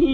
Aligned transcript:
And 0.00 0.12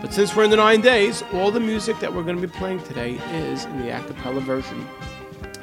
But 0.00 0.14
since 0.14 0.36
we're 0.36 0.44
in 0.44 0.50
the 0.50 0.56
nine 0.56 0.80
days, 0.80 1.24
all 1.32 1.50
the 1.50 1.58
music 1.58 1.98
that 1.98 2.14
we're 2.14 2.22
going 2.22 2.40
to 2.40 2.46
be 2.46 2.52
playing 2.58 2.80
today 2.84 3.14
is 3.48 3.64
in 3.64 3.80
the 3.80 3.88
a 3.88 4.00
cappella 4.04 4.40
version. 4.40 4.86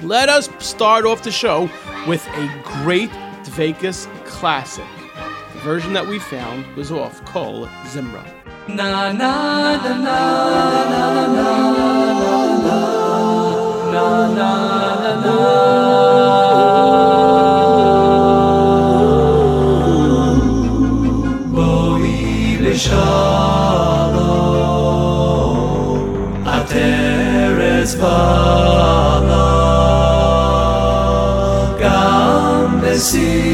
Let 0.02 0.28
us 0.28 0.50
start 0.60 1.06
off 1.06 1.24
the 1.24 1.32
show 1.32 1.70
with 2.10 2.28
a 2.28 2.62
great 2.84 3.10
Dvekus 3.46 4.14
classic. 4.26 4.84
The 5.54 5.60
version 5.60 5.94
that 5.94 6.06
we 6.06 6.20
found 6.20 6.66
was 6.76 6.92
off 6.92 7.24
Kol 7.24 7.66
Zimra. 7.86 8.30
Na 8.68 9.14
na 9.14 9.78
na 9.78 11.45
see. 33.16 33.45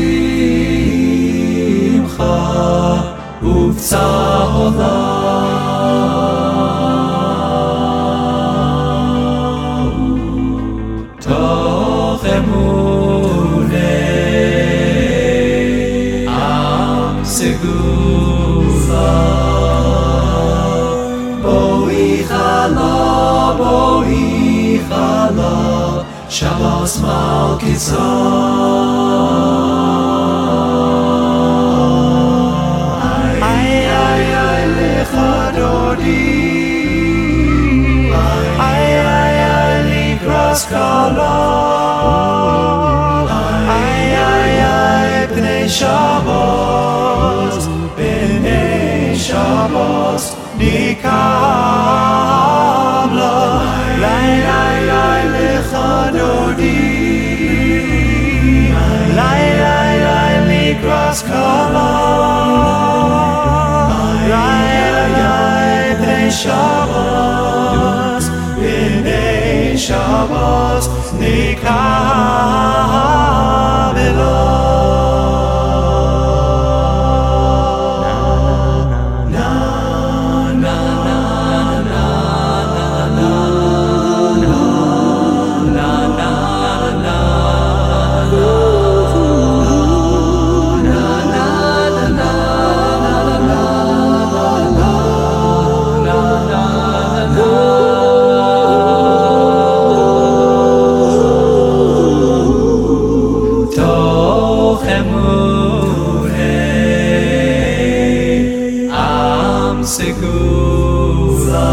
segula. 109.92 111.70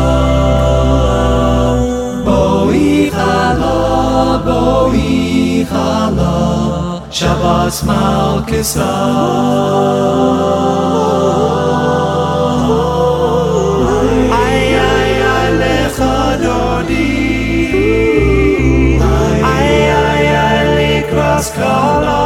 Boi 2.26 3.10
chala, 3.14 4.42
boi 4.46 5.66
chala, 5.70 6.34
Shabbos 7.16 7.76
malkisah. 7.86 8.88
Ay 14.42 14.62
ay 14.90 15.12
ay 15.36 15.48
lechadodi. 15.62 17.14
Ay 19.54 19.74
ay 20.06 20.26
ay 20.46 20.62
likras 20.78 21.46
kala. 21.58 22.22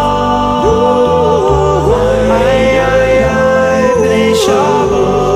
Ay 2.41 2.65
ay 2.93 3.13
ay 3.29 3.85
neshavos. 4.03 5.32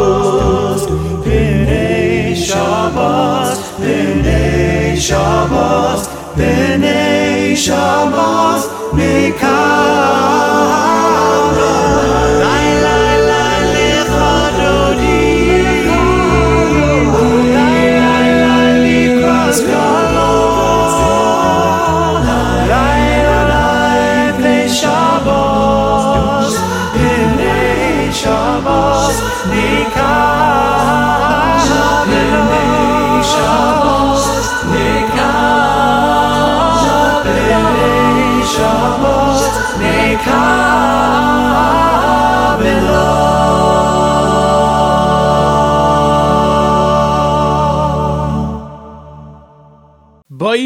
shore. 5.00 5.45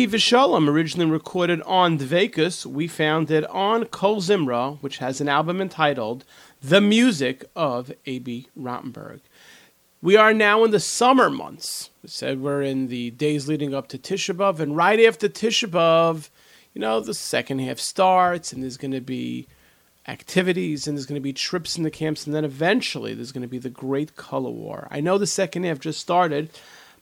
Chai 0.00 0.06
Vishalom, 0.06 0.67
originally 0.67 1.11
recorded 1.11 1.61
on 1.67 1.99
Dvekus, 1.99 2.64
we 2.64 2.88
found 2.88 3.31
it 3.31 3.44
on 3.50 3.85
Kol 3.85 4.23
Zimra, 4.23 4.79
which 4.81 4.97
has 4.97 5.20
an 5.20 5.29
album 5.29 5.61
entitled 5.61 6.25
The 6.62 6.81
Music 6.81 7.44
of 7.55 7.93
Abie 8.06 8.49
Rotenberg. 8.58 9.20
We 10.00 10.17
are 10.17 10.32
now 10.32 10.64
in 10.64 10.70
the 10.70 10.81
summer 10.81 11.29
months. 11.29 11.91
We 12.02 12.08
said 12.08 12.41
we're 12.41 12.62
in 12.62 12.87
the 12.87 13.11
days 13.11 13.47
leading 13.47 13.75
up 13.75 13.88
to 13.88 13.99
Tisha 13.99 14.35
B'Av, 14.35 14.58
and 14.58 14.75
right 14.75 14.99
after 15.00 15.29
Tisha 15.29 15.69
B'Av, 15.69 16.31
you 16.73 16.81
know, 16.81 17.00
the 17.00 17.12
second 17.12 17.58
half 17.58 17.79
starts, 17.79 18.55
and 18.55 18.62
there's 18.62 18.79
going 18.79 18.93
to 18.93 19.02
be 19.02 19.49
activities, 20.08 20.88
and 20.88 20.97
there's 20.97 21.05
going 21.05 21.20
to 21.20 21.23
be 21.23 21.35
trips 21.35 21.76
in 21.76 21.82
the 21.82 21.91
camps, 21.91 22.25
and 22.25 22.35
then 22.35 22.47
eventually 22.47 23.12
there's 23.12 23.32
going 23.32 23.43
to 23.43 23.49
be 23.49 23.58
the 23.58 23.69
great 23.69 24.17
color 24.17 24.50
war. 24.50 24.88
I 24.91 25.00
know 25.00 25.19
the 25.19 25.26
second 25.26 25.64
half 25.64 25.79
just 25.79 26.00
started, 26.00 26.49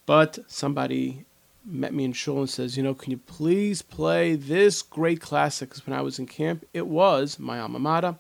but 0.05 0.41
somebody 0.49 1.27
met 1.69 1.93
me 1.93 2.05
in 2.05 2.13
shul 2.13 2.39
and 2.39 2.51
says, 2.51 2.77
you 2.77 2.83
know, 2.83 2.95
can 2.95 3.11
you 3.11 3.19
please 3.19 3.83
play 3.83 4.35
this 4.35 4.83
great 4.83 5.21
classic? 5.21 5.69
Because 5.69 5.87
when 5.87 5.97
I 5.97 6.03
was 6.03 6.19
in 6.19 6.27
camp, 6.27 6.65
it 6.73 6.87
was 6.87 7.39
my 7.39 7.61
alma 7.61 7.79
mater. 7.79 8.19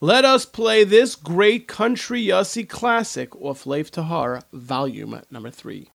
Let 0.00 0.24
us 0.24 0.44
play 0.44 0.84
this 0.84 1.14
great 1.14 1.66
country 1.66 2.24
Yossi 2.24 2.68
classic 2.68 3.34
off 3.36 3.66
Lev 3.66 3.90
Tahar, 3.90 4.42
volume 4.52 5.20
number 5.30 5.50
three. 5.50 5.90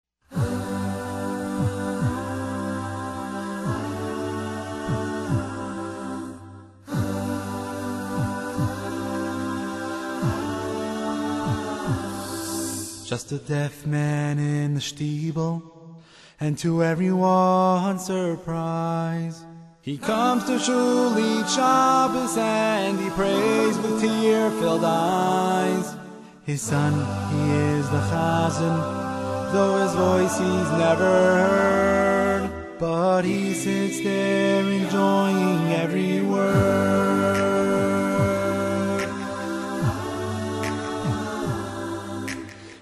Just 13.06 13.30
a 13.30 13.36
deaf 13.36 13.84
man 13.84 14.38
in 14.38 14.72
the 14.72 14.80
steeple 14.80 15.71
and 16.42 16.58
to 16.58 16.82
everyone's 16.82 18.04
surprise. 18.04 19.44
He 19.80 19.96
comes 19.96 20.44
to 20.46 20.58
shul 20.58 21.16
each 21.16 21.50
Shabbos 21.50 22.36
and 22.36 22.98
he 22.98 23.08
prays 23.10 23.78
with 23.78 24.00
tear-filled 24.00 24.84
eyes. 24.84 25.94
His 26.42 26.60
son, 26.60 26.94
he 27.30 27.52
is 27.52 27.88
the 27.90 28.00
chazan, 28.10 29.52
though 29.52 29.76
his 29.84 29.94
voice 29.94 30.36
he's 30.36 30.70
never 30.86 31.04
heard. 31.04 32.50
But 32.80 33.22
he 33.22 33.54
sits 33.54 34.00
there 34.02 34.64
enjoying 34.64 35.72
every 35.74 36.22
word. 36.22 37.52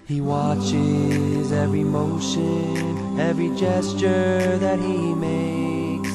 He 0.07 0.19
watches 0.19 1.51
every 1.51 1.83
motion, 1.83 3.00
every 3.29 3.49
gesture 3.55 4.57
that 4.57 4.79
he 4.79 5.13
makes. 5.13 6.13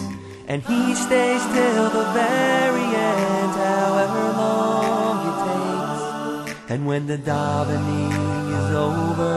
And 0.49 0.63
he 0.63 0.95
stays 0.95 1.43
till 1.57 1.91
the 1.99 2.07
very 2.23 2.89
end, 3.15 3.53
however 3.71 4.23
long 4.43 5.17
it 5.31 5.39
takes. 5.51 6.71
And 6.71 6.81
when 6.87 7.07
the 7.07 7.19
davening 7.19 8.13
is 8.61 8.71
over, 8.89 9.37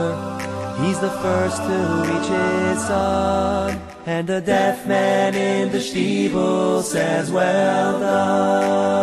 he's 0.82 1.00
the 1.00 1.14
first 1.24 1.58
to 1.68 1.78
reach 2.08 2.28
his 2.28 2.78
son. 2.86 3.80
And 4.06 4.26
the 4.26 4.40
deaf 4.40 4.86
man 4.86 5.34
in 5.34 5.70
the 5.70 5.80
steeple 5.80 6.82
says, 6.82 7.30
Well 7.30 8.00
done. 8.00 9.00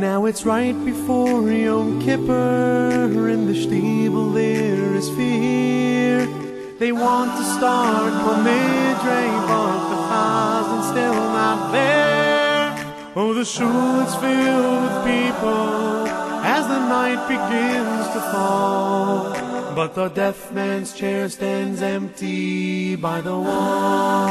Now 0.00 0.26
it's 0.26 0.44
right 0.44 0.76
before 0.84 1.50
Yom 1.50 2.00
Kippur. 2.00 3.28
In 3.28 3.46
the 3.46 3.54
steeple 3.64 4.30
there 4.32 4.94
is 4.94 5.08
fear. 5.10 6.35
They 6.78 6.92
want 6.92 7.30
to 7.38 7.44
start 7.56 8.12
Midray, 8.44 9.30
but 9.48 9.88
the 9.88 9.96
chazan's 10.08 10.88
still 10.88 11.14
not 11.14 11.72
there. 11.72 12.76
Oh, 13.16 13.32
the 13.32 13.46
shul 13.46 14.00
is 14.00 14.14
filled 14.16 14.82
with 14.82 15.04
people 15.06 16.06
as 16.44 16.68
the 16.68 16.78
night 16.78 17.26
begins 17.28 18.06
to 18.12 18.20
fall. 18.30 19.32
But 19.74 19.94
the 19.94 20.08
deaf 20.10 20.52
man's 20.52 20.92
chair 20.92 21.30
stands 21.30 21.80
empty 21.80 22.94
by 22.96 23.22
the 23.22 23.38
wall. 23.38 24.26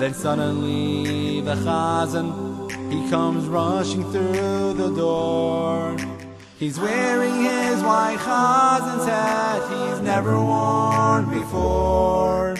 Then 0.00 0.14
suddenly 0.14 1.42
the 1.42 1.56
chazan, 1.56 2.32
he 2.90 3.10
comes 3.10 3.46
rushing 3.48 4.10
through 4.10 4.72
the 4.72 4.94
door. 4.96 6.15
He's 6.58 6.80
wearing 6.80 7.44
his 7.44 7.82
white 7.82 8.18
chazan's 8.18 9.04
hat 9.04 9.60
he's 9.70 10.00
never 10.00 10.40
worn 10.40 11.28
before. 11.28 12.56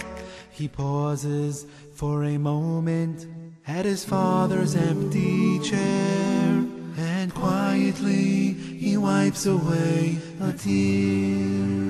He 0.50 0.68
pauses 0.68 1.66
for 1.94 2.24
a 2.24 2.36
moment 2.36 3.26
at 3.66 3.86
his 3.86 4.04
father's 4.04 4.76
empty 4.76 5.58
chair 5.60 6.66
and 6.98 7.34
quietly 7.34 8.52
he 8.52 8.96
wipes 8.98 9.46
away 9.46 10.18
a 10.40 10.52
tear. 10.52 11.86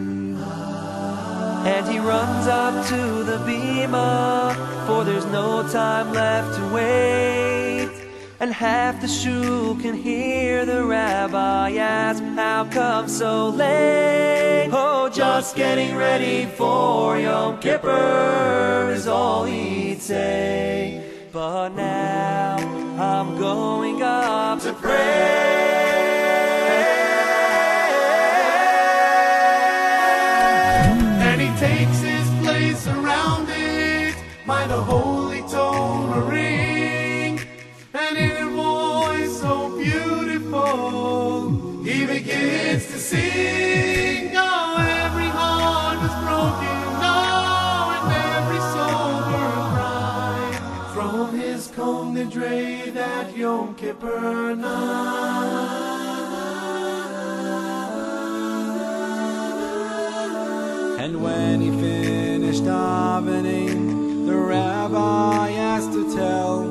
And 1.66 1.88
he 1.88 1.98
runs 1.98 2.46
up 2.46 2.86
to 2.86 3.24
the 3.24 3.38
bima, 3.38 4.54
for 4.86 5.04
there's 5.04 5.26
no 5.26 5.68
time 5.68 6.12
left 6.12 6.56
to 6.56 6.72
wait. 6.72 7.90
And 8.38 8.52
half 8.52 9.00
the 9.00 9.08
shul 9.08 9.74
can 9.76 9.94
hear 9.94 10.64
the 10.64 10.84
rabbi 11.26 11.76
ask, 11.76 12.22
How 12.22 12.64
come 12.66 13.08
so 13.08 13.48
late? 13.48 14.68
Oh, 14.72 15.08
just 15.08 15.56
getting 15.56 15.96
ready 15.96 16.46
for 16.46 17.18
Yom 17.18 17.58
Kippur 17.58 18.92
is 18.94 19.06
all 19.08 19.44
he'd 19.44 20.00
say. 20.00 21.02
But 21.32 21.70
now 21.70 22.56
I'm 22.98 23.38
going 23.38 24.02
up 24.02 24.60
to 24.60 24.72
pray. 24.74 25.95
Sing. 43.06 44.32
Oh, 44.34 44.76
every 45.04 45.30
heart 45.38 45.98
was 46.04 46.14
broken, 46.26 46.78
oh, 47.14 47.94
and 47.96 48.06
every 48.34 48.62
soul 48.74 49.14
burned 49.30 49.70
bright. 49.76 50.54
From 50.94 51.26
his 51.38 51.60
Kol 51.68 52.04
Nidre 52.06 52.92
that 52.94 53.36
Yom 53.36 53.74
Kippur 53.76 54.56
night. 54.56 55.84
And 60.98 61.22
when 61.22 61.60
he 61.60 61.70
finished 61.70 62.64
davening, 62.64 64.26
the 64.26 64.34
rabbi 64.34 65.52
asked 65.52 65.92
to 65.92 66.02
tell, 66.16 66.64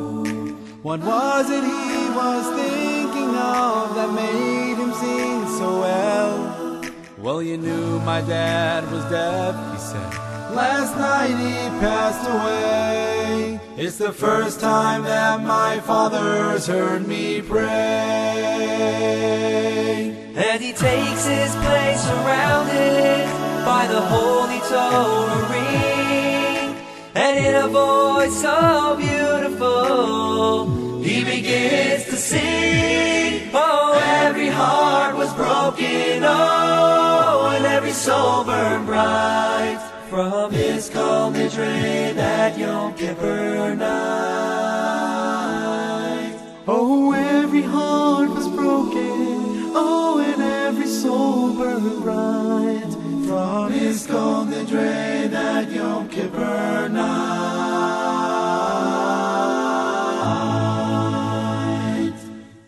what 0.81 0.99
was 0.99 1.49
it 1.49 1.63
he 1.63 2.09
was 2.19 2.45
thinking 2.59 3.33
of 3.35 3.95
that 3.95 4.11
made 4.13 4.75
him 4.75 4.93
sing 4.93 5.44
so 5.65 5.79
well? 5.81 6.81
Well, 7.17 7.41
you 7.41 7.57
knew 7.57 7.99
my 8.01 8.21
dad 8.21 8.79
was 8.91 9.03
deaf, 9.05 9.55
he 9.73 9.79
said. 9.79 10.11
Last 10.61 10.93
night 10.97 11.35
he 11.45 11.55
passed 11.83 12.25
away. 12.35 13.59
It's 13.83 13.97
the 13.97 14.13
first 14.13 14.59
time 14.59 15.03
that 15.03 15.41
my 15.41 15.79
father's 15.79 16.67
heard 16.67 17.07
me 17.07 17.41
pray. 17.41 17.67
And 20.35 20.61
he 20.65 20.71
takes 20.71 21.23
his 21.25 21.51
place 21.65 22.01
surrounded 22.09 23.25
by 23.71 23.83
the 23.93 24.01
holy 24.13 24.59
Torah 24.71 25.45
ring. 25.53 26.75
And 27.23 27.33
in 27.47 27.55
a 27.65 27.67
voice 27.67 28.35
so 28.41 28.95
beautiful, 29.07 30.67
he 31.01 31.23
begins 31.23 32.05
to 32.05 32.17
sing. 32.17 33.14
Every 33.97 34.47
heart 34.49 35.15
was 35.15 35.33
broken, 35.33 36.23
oh, 36.23 37.53
and 37.55 37.65
every 37.65 37.91
soul 37.91 38.43
burned 38.43 38.85
bright 38.85 39.79
from 40.09 40.51
his 40.51 40.89
Kol 40.89 41.31
Nidre 41.31 42.13
that 42.15 42.57
Yom 42.57 42.93
Kippur 42.95 43.75
night. 43.75 43.95
Oh, 46.67 47.13
every 47.13 47.61
heart 47.61 48.29
was 48.29 48.47
broken, 48.49 49.71
oh, 49.73 50.19
and 50.19 50.41
every 50.41 50.87
soul 50.87 51.53
burned 51.53 52.03
bright 52.03 52.91
from 53.27 53.71
his 53.71 54.05
Kol 54.05 54.45
Nidre 54.45 55.29
that 55.29 55.71
Yom 55.71 56.09
Kippur 56.09 56.89
night. 56.89 57.54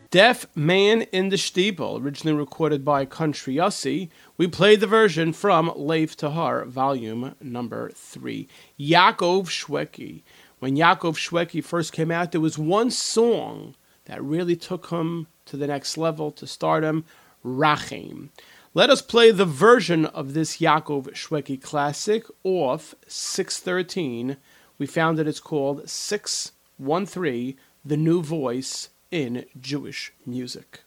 Deaf 0.10 0.46
Man 0.56 1.02
in 1.12 1.28
the 1.28 1.38
Steeple, 1.38 1.98
originally 1.98 2.38
recorded 2.38 2.86
by 2.86 3.04
Country 3.04 3.56
Yossi. 3.56 4.08
We 4.38 4.48
played 4.48 4.80
the 4.80 4.88
version 4.88 5.34
from 5.34 5.70
Lev 5.76 6.16
Tahar, 6.16 6.64
volume 6.64 7.36
number 7.42 7.90
three. 7.94 8.48
Yaakov 8.80 9.48
Shweki. 9.48 10.22
When 10.60 10.78
Yaakov 10.78 11.18
Shweki 11.18 11.62
first 11.62 11.92
came 11.92 12.10
out, 12.10 12.32
there 12.32 12.40
was 12.40 12.58
one 12.58 12.90
song 12.90 13.76
that 14.06 14.24
really 14.24 14.56
took 14.56 14.92
him 14.92 15.28
to 15.46 15.58
the 15.58 15.68
next 15.68 15.98
level, 15.98 16.32
to 16.32 16.48
stardom, 16.48 17.04
Rachem. 17.46 18.30
Let 18.74 18.90
us 18.90 19.02
play 19.02 19.32
the 19.32 19.44
version 19.44 20.06
of 20.06 20.34
this 20.34 20.60
Yaakov 20.60 21.12
Shweki 21.16 21.62
classic 21.62 22.24
off 22.46 22.96
613. 23.08 24.38
We 24.78 24.86
found 24.86 25.18
that 25.18 25.28
it's 25.28 25.42
called 25.42 25.90
613, 25.90 27.58
The 27.84 27.98
New 27.98 28.22
Voice 28.22 28.88
in 29.12 29.46
Jewish 29.60 30.14
music. 30.26 30.84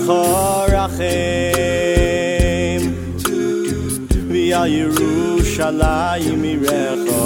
Amecho 0.00 0.66
Rachim 0.72 1.72
V'al 4.30 4.70
Yerushalayim 4.70 6.42
Irecho 6.52 7.22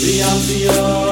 V'al 0.01 0.39
Zion 0.39 0.71
Mishkan 0.71 1.10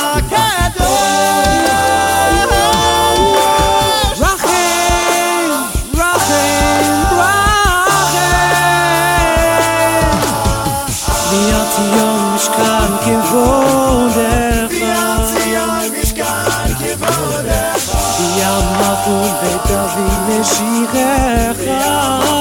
Rachem, 20.49 22.38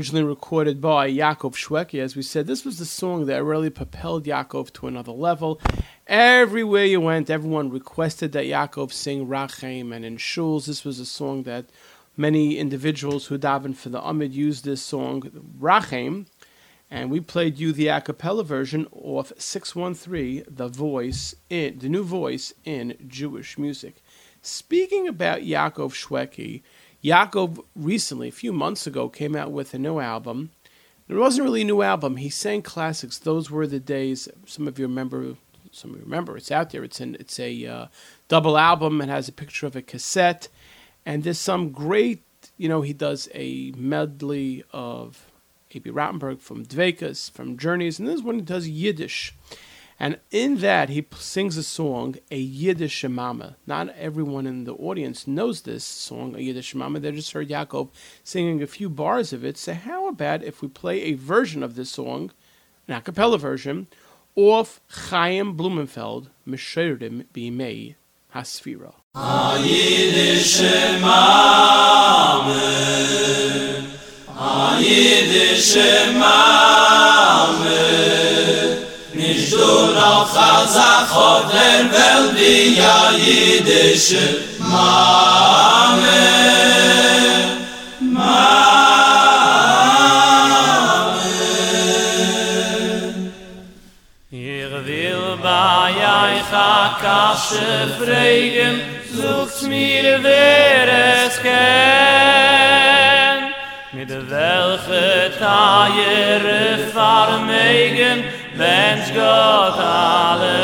originally 0.00 0.24
recorded 0.24 0.80
by 0.80 1.10
Yaakov 1.10 1.52
Shweki. 1.52 2.00
As 2.00 2.16
we 2.16 2.22
said, 2.22 2.46
this 2.46 2.64
was 2.64 2.78
the 2.78 2.86
song 2.86 3.26
that 3.26 3.44
really 3.44 3.68
propelled 3.68 4.24
Yaakov 4.24 4.72
to 4.72 4.86
another 4.86 5.12
level. 5.12 5.60
Everywhere 6.06 6.86
you 6.86 7.02
went, 7.02 7.28
everyone 7.28 7.68
requested 7.68 8.32
that 8.32 8.46
Yaakov 8.46 8.94
sing 8.94 9.26
Rachem, 9.26 9.94
and 9.94 10.02
in 10.02 10.16
shuls, 10.16 10.64
this 10.64 10.86
was 10.86 11.00
a 11.00 11.04
song 11.04 11.42
that 11.42 11.66
many 12.16 12.56
individuals 12.56 13.26
who 13.26 13.36
davened 13.36 13.76
for 13.76 13.90
the 13.90 14.00
Amud 14.00 14.32
used 14.32 14.64
this 14.64 14.80
song, 14.80 15.20
Rachem, 15.60 16.24
and 16.90 17.10
we 17.10 17.20
played 17.20 17.58
you 17.58 17.70
the 17.70 17.88
a 17.88 18.00
cappella 18.00 18.42
version 18.42 18.86
of 18.94 19.34
613, 19.36 20.44
the 20.48 20.68
voice 20.68 21.34
in 21.50 21.78
the 21.78 21.90
new 21.90 22.04
voice 22.04 22.54
in 22.64 22.96
Jewish 23.06 23.58
music. 23.58 23.96
Speaking 24.40 25.06
about 25.06 25.40
Yaakov 25.42 25.92
Shweki, 25.92 26.62
Yaakov 27.02 27.64
recently, 27.74 28.28
a 28.28 28.32
few 28.32 28.52
months 28.52 28.86
ago, 28.86 29.08
came 29.08 29.34
out 29.34 29.52
with 29.52 29.72
a 29.72 29.78
new 29.78 30.00
album. 30.00 30.50
It 31.08 31.14
wasn't 31.14 31.44
really 31.44 31.62
a 31.62 31.64
new 31.64 31.82
album. 31.82 32.16
He 32.16 32.30
sang 32.30 32.62
classics. 32.62 33.18
Those 33.18 33.50
were 33.50 33.66
the 33.66 33.80
days. 33.80 34.28
Some 34.46 34.68
of 34.68 34.78
you 34.78 34.86
remember. 34.86 35.36
Some 35.72 35.90
of 35.90 35.96
you 35.96 36.04
remember. 36.04 36.36
It's 36.36 36.52
out 36.52 36.70
there. 36.70 36.84
It's 36.84 37.00
an. 37.00 37.16
It's 37.18 37.40
a 37.40 37.66
uh, 37.66 37.86
double 38.28 38.56
album. 38.56 39.00
It 39.00 39.08
has 39.08 39.28
a 39.28 39.32
picture 39.32 39.66
of 39.66 39.74
a 39.74 39.82
cassette, 39.82 40.48
and 41.04 41.24
there's 41.24 41.38
some 41.38 41.70
great. 41.70 42.22
You 42.56 42.68
know, 42.68 42.82
he 42.82 42.92
does 42.92 43.28
a 43.34 43.72
medley 43.76 44.62
of 44.72 45.30
Abie 45.74 45.90
Rotenberg 45.90 46.40
from 46.40 46.64
Dvekus, 46.64 47.30
from 47.30 47.56
Journeys, 47.56 47.98
and 47.98 48.06
this 48.06 48.22
one 48.22 48.36
he 48.36 48.40
does 48.42 48.68
Yiddish. 48.68 49.34
And 50.02 50.18
in 50.30 50.56
that, 50.56 50.88
he 50.88 51.04
sings 51.18 51.58
a 51.58 51.62
song, 51.62 52.16
a 52.30 52.42
Yiddishe 52.42 53.12
Mama. 53.12 53.56
Not 53.66 53.90
everyone 53.90 54.46
in 54.46 54.64
the 54.64 54.72
audience 54.72 55.26
knows 55.26 55.60
this 55.60 55.84
song, 55.84 56.34
a 56.34 56.38
Yiddishe 56.38 56.74
Mama. 56.74 57.00
They 57.00 57.12
just 57.12 57.32
heard 57.32 57.50
Yaakov 57.50 57.90
singing 58.24 58.62
a 58.62 58.66
few 58.66 58.88
bars 58.88 59.34
of 59.34 59.44
it. 59.44 59.58
So, 59.58 59.74
how 59.74 60.08
about 60.08 60.42
if 60.42 60.62
we 60.62 60.68
play 60.68 61.02
a 61.02 61.12
version 61.12 61.62
of 61.62 61.74
this 61.74 61.90
song, 61.90 62.30
an 62.88 62.94
a 62.94 63.02
cappella 63.02 63.36
version, 63.36 63.88
off 64.34 64.80
Chaim 64.88 65.54
Blumenfeld, 65.54 66.30
Mesherim 66.48 67.26
B'imei 67.34 67.96
Hasfira. 68.34 68.94
A 69.14 69.58
Yiddishe 69.58 70.98
Mama, 71.02 72.54
a 74.28 74.78
Yiddishe 74.80 76.18
Mama, 76.18 78.29
du 79.60 79.72
noch 79.94 80.32
als 80.36 80.76
a 80.76 81.06
Chod 81.10 81.44
der 81.52 81.80
Welt 81.94 82.32
wie 82.36 82.80
a 82.80 83.12
jüdische 83.24 84.24
Mame. 84.58 85.70
Kasche 97.00 97.88
fragen, 97.98 98.74
sucht 99.10 99.62
mir 99.68 100.22
wer 100.22 100.86
es 101.24 101.34
kennt. 101.42 101.50
Mit 103.92 104.10
welche 104.30 105.32
Teiere 105.38 106.78
vermegen, 106.92 108.24
Mensch 108.60 109.10
Gott 109.14 109.78
allemen. 109.78 110.58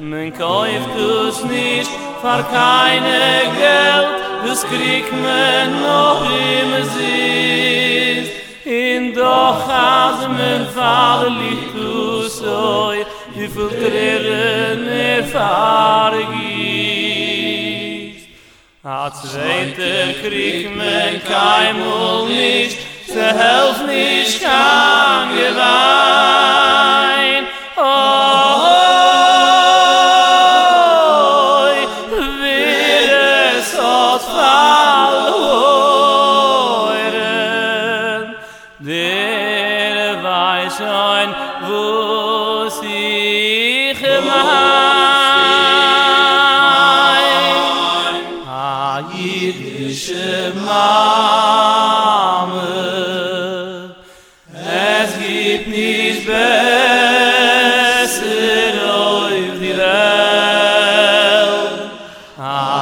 Man 0.00 0.32
kauft 0.36 0.96
es 0.98 1.44
nicht 1.44 1.90
für 2.20 2.42
keine 2.52 3.42
Geld, 3.56 4.08
das 4.44 4.60
kriegt 4.66 5.12
man 5.12 5.66
noch 5.82 6.22
im 6.24 6.70
Sitz. 6.94 8.28
In 8.64 9.14
doch 9.14 9.68
als 9.68 10.26
men 10.26 10.66
vader 10.74 11.30
liegt 11.30 11.72
du 11.76 12.22
so, 12.22 12.92
wie 13.36 13.48
viel 13.54 13.68
Tränen 13.68 14.88
er 14.88 15.22
vergießt. 15.22 16.26
A 18.82 19.12
zweite 19.12 20.14
kriegt 20.22 20.74
man 20.76 21.22
keimul 21.24 22.26
nicht, 22.28 22.78
Ze 23.16 23.22
helft 23.22 23.86
nisch 23.86 24.38
kan 24.38 25.28
gewaar. 25.36 26.65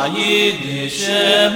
אי 0.03 0.53
דשעב 0.63 1.53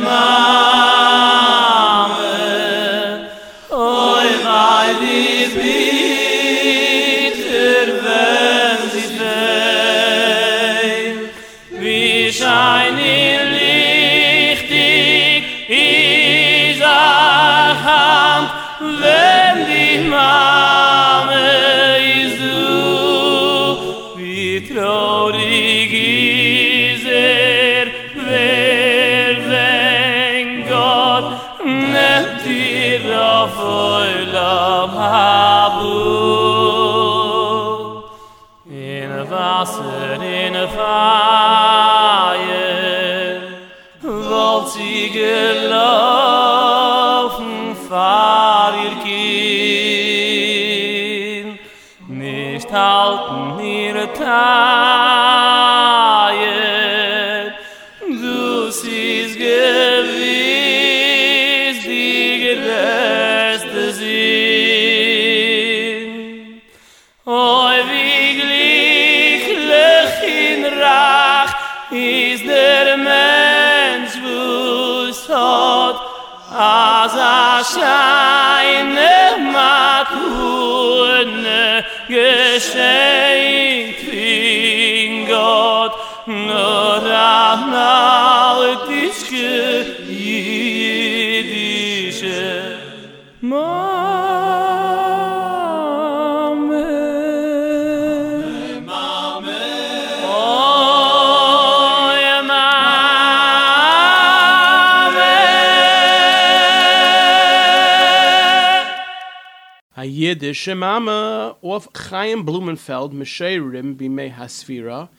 A 110.49 110.53
Shemama 110.53 110.79
Mama 110.79 111.57
off 111.61 111.89
Chaim 111.95 112.43
Blumenfeld, 112.43 113.13
Mesherim 113.13 113.95
Bimei 113.95 114.33
Hasfira. 114.33 115.11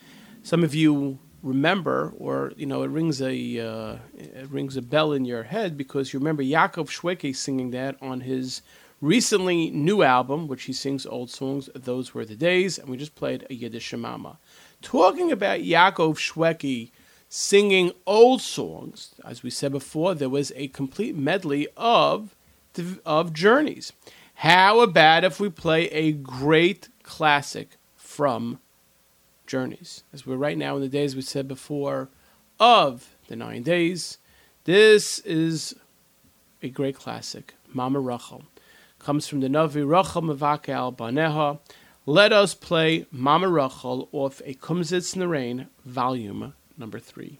Some 0.41 0.63
of 0.63 0.73
you 0.73 1.19
remember, 1.43 2.11
or 2.17 2.51
you 2.57 2.65
know, 2.65 2.81
it 2.81 2.87
rings 2.87 3.21
a 3.21 3.59
uh, 3.59 3.97
it 4.17 4.49
rings 4.49 4.75
a 4.75 4.81
bell 4.81 5.13
in 5.13 5.25
your 5.25 5.43
head 5.43 5.77
because 5.77 6.11
you 6.11 6.17
remember 6.17 6.41
Yaakov 6.41 6.87
Shweki 6.89 7.35
singing 7.35 7.69
that 7.69 7.95
on 8.01 8.21
his 8.21 8.63
recently 9.01 9.69
new 9.69 10.01
album, 10.01 10.47
which 10.47 10.63
he 10.63 10.73
sings 10.73 11.05
old 11.05 11.29
songs. 11.29 11.69
Those 11.75 12.15
were 12.15 12.25
the 12.25 12.35
days, 12.35 12.79
and 12.79 12.89
we 12.89 12.97
just 12.97 13.13
played 13.13 13.45
a 13.51 13.55
Yiddishe 13.55 13.99
Mama. 13.99 14.39
Talking 14.81 15.31
about 15.31 15.59
Yaakov 15.59 16.15
Shweki 16.15 16.89
singing 17.27 17.91
old 18.07 18.41
songs, 18.41 19.13
as 19.23 19.43
we 19.43 19.51
said 19.51 19.73
before, 19.73 20.15
there 20.15 20.27
was 20.27 20.51
a 20.55 20.69
complete 20.69 21.15
medley 21.15 21.67
of 21.77 22.35
of 23.05 23.31
journeys. 23.31 23.93
How 24.39 24.79
about 24.79 25.25
if 25.25 25.41
we 25.41 25.49
play 25.49 25.89
a 25.89 26.13
great 26.13 26.87
classic 27.03 27.75
from 27.97 28.59
Journeys? 29.45 30.05
As 30.13 30.25
we're 30.25 30.37
right 30.37 30.57
now 30.57 30.77
in 30.77 30.81
the 30.81 30.87
days 30.87 31.13
we 31.13 31.23
said 31.23 31.45
before 31.45 32.07
of 32.57 33.17
the 33.27 33.35
nine 33.35 33.63
days, 33.63 34.17
this 34.63 35.19
is 35.19 35.75
a 36.63 36.69
great 36.69 36.95
classic. 36.95 37.53
Mama 37.73 37.99
Rachel 37.99 38.45
comes 38.97 39.27
from 39.27 39.41
the 39.41 39.49
Navi 39.49 39.85
Rachel 39.85 40.21
Mavaka 40.21 40.69
al 40.69 40.93
Baneha. 40.93 41.59
Let 42.05 42.31
us 42.31 42.53
play 42.53 43.07
Mama 43.11 43.49
Rachel 43.49 44.07
off 44.13 44.41
a 44.45 44.53
Kumzitz 44.53 45.17
Narain, 45.17 45.67
volume 45.83 46.53
number 46.77 46.99
three. 46.99 47.39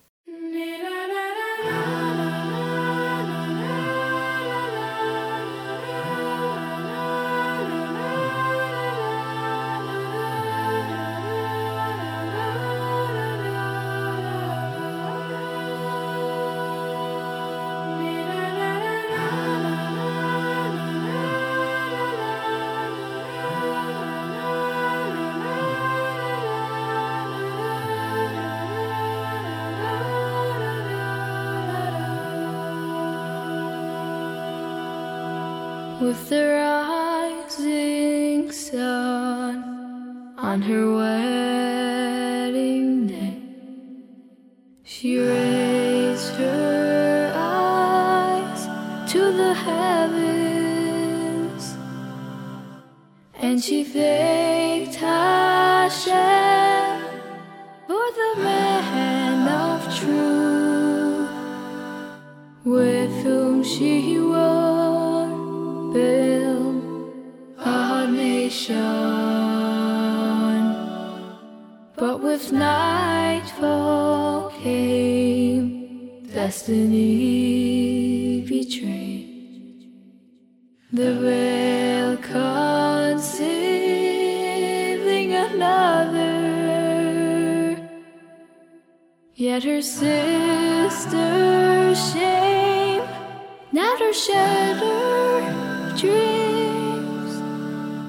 Shattered 94.39 95.97
dreams 95.97 97.34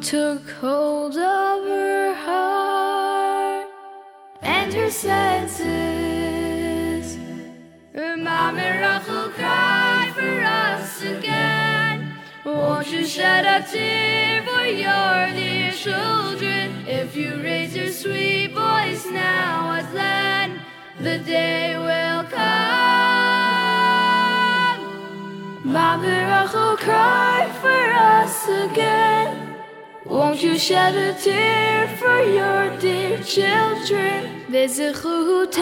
took 0.06 0.48
hold 0.62 1.16
of 1.16 1.64
her 1.64 2.14
heart 2.14 3.66
and 4.42 4.72
her 4.72 4.90
senses. 4.90 5.68
Her 7.94 8.16
mama 8.16 8.68
Rachel 8.82 9.30
cried 9.30 10.12
for 10.14 10.42
us 10.42 11.02
again. 11.02 12.14
Won't 12.44 12.92
you 12.92 13.04
shed 13.04 13.44
a 13.44 13.66
tear 13.66 14.42
for 14.42 14.64
your 14.64 15.32
dear 15.38 15.72
children? 15.72 16.86
If 16.86 17.16
you 17.16 17.42
raise 17.42 17.76
your 17.76 17.88
sweet 17.88 18.52
voice 18.52 19.06
now, 19.06 19.72
as 19.78 19.92
then 19.92 20.60
the 21.00 21.18
day 21.18 21.76
will 21.76 22.24
come. 22.24 23.09
Mama 25.69 26.13
Rachel 26.31 26.77
cried 26.85 27.51
for 27.61 27.83
us 28.17 28.35
again. 28.65 29.55
Won't 30.05 30.41
you 30.43 30.57
shed 30.57 30.95
a 30.95 31.13
tear 31.19 31.87
for 31.99 32.19
your 32.37 32.61
dear 32.79 33.17
children? 33.23 34.35
וזכותך 34.49 35.59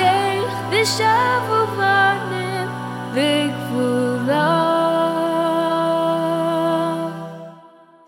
ושבו 0.72 1.62
בנים 1.78 2.68
וגבולה. 3.14 4.60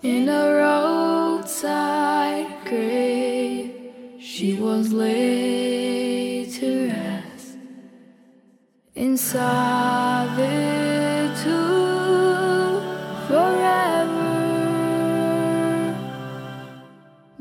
In 0.03 0.29
a 0.29 0.43
roadside 0.62 2.51
grave, 2.69 3.71
she 4.19 4.49
was 4.65 4.86
laid 4.93 6.45
to 6.58 6.67
rest 6.91 7.58
in 9.03 9.12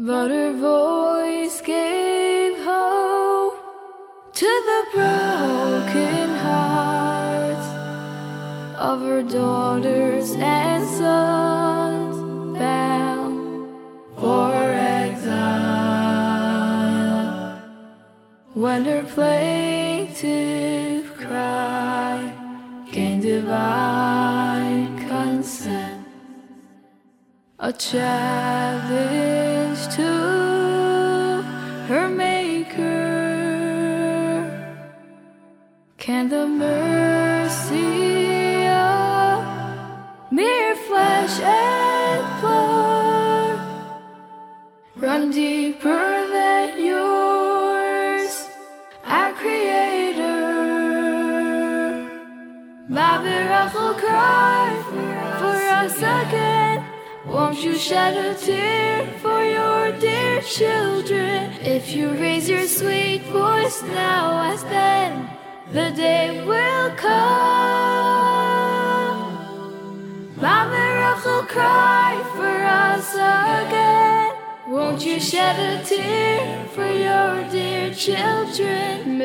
But 0.10 0.32
her 0.32 0.54
voice 0.54 1.62
gave 1.62 2.58
hope 2.66 3.60
to 4.34 4.46
the 4.70 4.82
broken 4.92 6.30
hearts 6.46 7.68
of 8.80 9.02
her 9.02 9.22
daughters 9.22 10.32
and 10.34 10.84
sons 10.98 12.18
bound 12.58 13.70
for 14.18 14.52
exile. 14.96 15.30
When 18.56 18.86
her 18.86 19.04
plaintive 19.04 20.26
cry 21.18 22.34
gained 22.92 23.22
divine 23.22 24.49
a 27.62 27.74
challenge 27.74 29.00
to 29.94 30.02
her 31.90 32.08
maker. 32.08 32.88
Can 35.98 36.30
the 36.30 36.48
mercy 36.48 37.86
of 38.68 39.44
mere 40.32 40.74
flesh 40.88 41.42
and 41.42 42.42
blood 42.42 43.60
run 44.96 45.30
deeper 45.32 46.28
than 46.32 46.80
yours, 46.82 48.48
our 49.04 49.34
Creator? 49.34 50.48
Mother 52.88 53.50
Rachel 53.52 53.94
cry 53.96 54.82
for 55.40 55.58
us 55.82 55.98
again. 55.98 56.59
Won't 57.32 57.64
you 57.64 57.76
shed 57.76 58.18
a 58.18 58.34
tear 58.34 59.06
for 59.22 59.44
your 59.44 59.92
dear 60.00 60.42
children. 60.42 61.52
If 61.62 61.94
you 61.94 62.10
raise 62.10 62.50
your 62.50 62.66
sweet 62.66 63.22
voice 63.26 63.84
now 63.84 64.52
as 64.52 64.64
then, 64.64 65.30
the 65.72 65.92
day 65.92 66.44
will 66.44 66.90
come. 66.96 67.20
Mama 70.42 70.84
Rachel, 71.00 71.44
cry 71.44 72.20
for 72.36 72.64
us 72.66 73.14
again. 73.14 74.32
Won't 74.68 75.06
you 75.06 75.20
shed 75.20 75.56
a 75.60 75.86
tear 75.86 76.66
for 76.74 76.88
your 76.88 77.48
dear 77.52 77.94
children? 77.94 79.20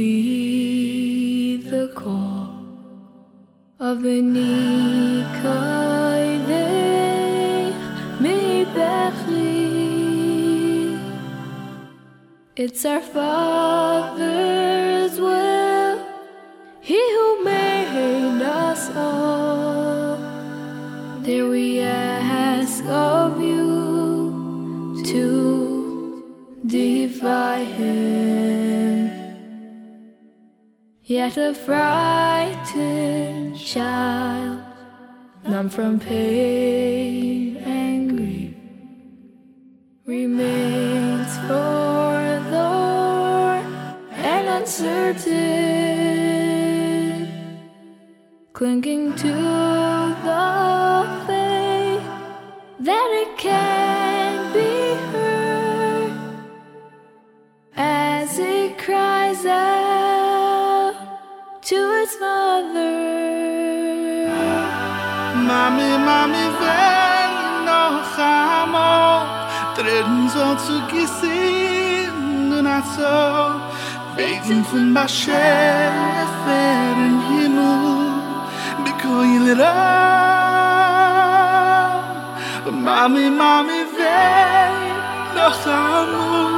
Heed 0.00 1.64
the 1.64 1.88
call 1.94 2.48
of 3.78 4.02
the 4.02 4.22
me 4.22 5.00
It's 12.62 12.84
our 12.84 13.00
Father's 13.00 14.20
will, 15.18 15.98
He 16.82 17.00
who 17.14 17.42
made 17.42 17.88
us 18.42 18.90
all. 18.94 20.18
There 21.22 21.48
we 21.48 21.80
ask 21.80 22.84
of 22.84 23.40
you 23.40 25.02
to 25.06 26.22
defy 26.66 27.64
Him. 27.64 28.69
Yet 31.10 31.34
a 31.38 31.52
frightened 31.52 33.58
child, 33.58 34.62
numb 35.42 35.68
from 35.68 35.98
pain 35.98 37.56
and 37.56 38.16
grief, 38.16 38.54
remains 40.06 41.36
forlorn 41.48 42.54
and 44.12 44.48
uncertain, 44.60 45.26
clinging 48.52 49.12
to 49.16 49.32
the 50.28 51.08
faith 51.26 52.06
that 52.86 53.08
it 53.22 53.36
can 53.36 53.99
its 62.10 62.20
mother. 62.20 62.90
Mami, 65.48 65.90
mami, 66.06 66.44
wenn 66.60 67.64
noch 67.70 68.18
einmal 68.18 69.26
treten 69.76 70.28
so 70.28 70.46
zu 70.66 70.76
gesehen 70.92 72.52
und 72.52 72.84
so 72.96 73.16
wegen 74.16 74.64
von 74.64 74.94
Basher 74.94 75.92
fern 76.44 77.22
Himmel 77.28 78.12
bekoil 78.84 79.56
Mami, 82.70 83.30
mami, 83.30 83.80
wenn 83.96 84.76
noch 85.36 85.62
einmal 85.66 86.52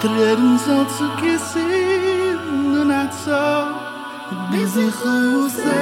treten 0.00 0.58
so 0.58 0.84
zu 0.96 1.06
gesehen 1.22 2.80
und 2.80 2.92
hat 2.94 3.14
Bis 4.50 4.76
ich 4.76 4.94
hause, 5.04 5.76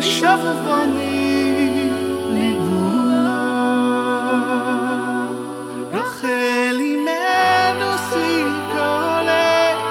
schaffe 0.00 0.52
von 0.66 0.90
ihm, 1.00 1.94
Nibula. 2.34 3.44
Rachel, 5.92 6.78
im 6.94 7.06
Edo, 7.06 7.92
sie 8.10 8.44
kolech, 8.74 9.84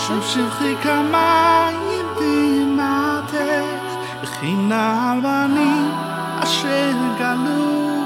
schaff 0.00 0.24
sich 0.34 0.54
die 0.60 0.76
Kamaim, 0.84 2.06
die 2.18 2.64
Matech, 2.78 3.90
ich 4.24 4.36
in 4.48 4.72
Albani, 4.72 5.76
אשר 6.42 6.92
גלו 7.18 8.04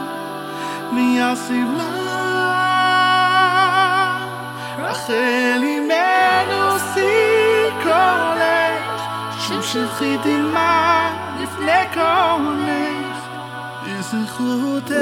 מי 0.92 1.32
אסיב 1.32 1.68
לה 1.76 2.06
Shum 9.75 9.75
shivchi 9.75 10.11
dimatech 10.23 11.21
לפני 11.41 11.81
קולך, 11.93 13.17
בזכותך, 13.83 14.93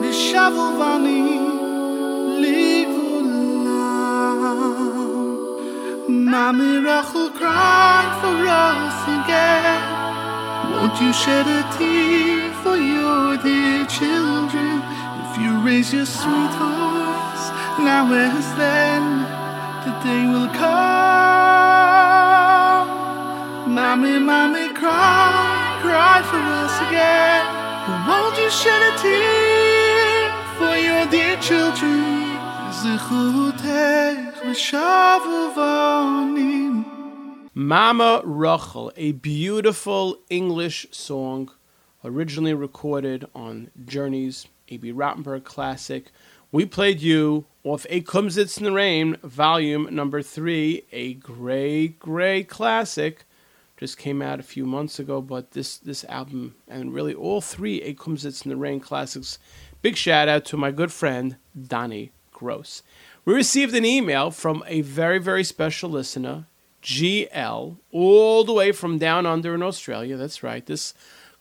נשבו 0.00 0.66
בני 0.78 1.40
לגבולם. 2.42 3.12
Mommy 6.32 6.74
Rachel 6.86 7.28
cried 7.38 8.10
for 8.20 8.38
us 8.68 8.98
again. 9.18 9.82
Won't 10.72 10.96
you 11.00 11.12
shed 11.22 11.46
a 11.46 11.62
tear 11.76 12.52
for 12.62 12.76
your 12.76 13.36
dear 13.46 13.80
children? 13.98 14.72
If 15.24 15.32
you 15.42 15.50
raise 15.66 15.90
your 15.96 16.08
sweet 16.18 16.52
voice, 16.64 17.44
now 17.88 18.04
as 18.12 18.48
then, 18.60 19.04
the 19.84 19.92
day 20.04 20.22
will 20.32 20.50
come. 20.60 21.75
Mommy, 23.87 24.19
mommy, 24.19 24.67
cry, 24.73 25.79
cry 25.81 26.21
for 26.23 26.35
us 26.35 26.75
again. 26.89 27.45
Won't 28.05 28.37
you 28.37 28.49
shed 28.49 28.81
a 28.81 28.97
tear 28.97 30.29
for 30.57 30.75
your 30.75 31.05
dear 31.09 31.37
children? 31.37 32.03
Mama 37.53 38.21
Rachel, 38.25 38.91
a 38.97 39.13
beautiful 39.13 40.17
English 40.29 40.87
song 40.91 41.49
originally 42.03 42.53
recorded 42.53 43.23
on 43.33 43.71
Journey's 43.85 44.47
Abie 44.69 44.91
Rotenberg 44.91 45.45
classic. 45.45 46.11
We 46.51 46.65
played 46.65 46.99
you 46.99 47.45
off 47.63 47.85
A 47.89 48.01
Kumsitz 48.01 48.57
in 48.57 48.65
the 48.65 48.73
Rain, 48.73 49.15
volume 49.23 49.87
number 49.95 50.21
three, 50.21 50.83
a 50.91 51.13
great, 51.13 51.99
great 51.99 52.49
classic 52.49 53.23
just 53.77 53.97
came 53.97 54.21
out 54.21 54.39
a 54.39 54.43
few 54.43 54.65
months 54.65 54.99
ago, 54.99 55.21
but 55.21 55.51
this 55.51 55.77
this 55.77 56.03
album 56.05 56.55
and 56.67 56.93
really 56.93 57.13
all 57.13 57.41
three 57.41 57.81
A 57.83 57.93
Kumsitz 57.93 58.43
in 58.43 58.49
the 58.49 58.57
Rain 58.57 58.79
classics. 58.79 59.37
Big 59.81 59.95
shout 59.95 60.27
out 60.27 60.43
to 60.45 60.57
my 60.57 60.71
good 60.71 60.91
friend 60.91 61.37
Donnie 61.55 62.11
Gross. 62.31 62.81
We 63.23 63.33
received 63.33 63.75
an 63.75 63.85
email 63.85 64.31
from 64.31 64.63
a 64.67 64.81
very, 64.81 65.19
very 65.19 65.43
special 65.43 65.89
listener, 65.89 66.47
GL, 66.81 67.77
all 67.91 68.43
the 68.43 68.53
way 68.53 68.71
from 68.71 68.97
down 68.97 69.25
under 69.25 69.53
in 69.53 69.61
Australia. 69.61 70.17
That's 70.17 70.41
right. 70.41 70.65
This 70.65 70.93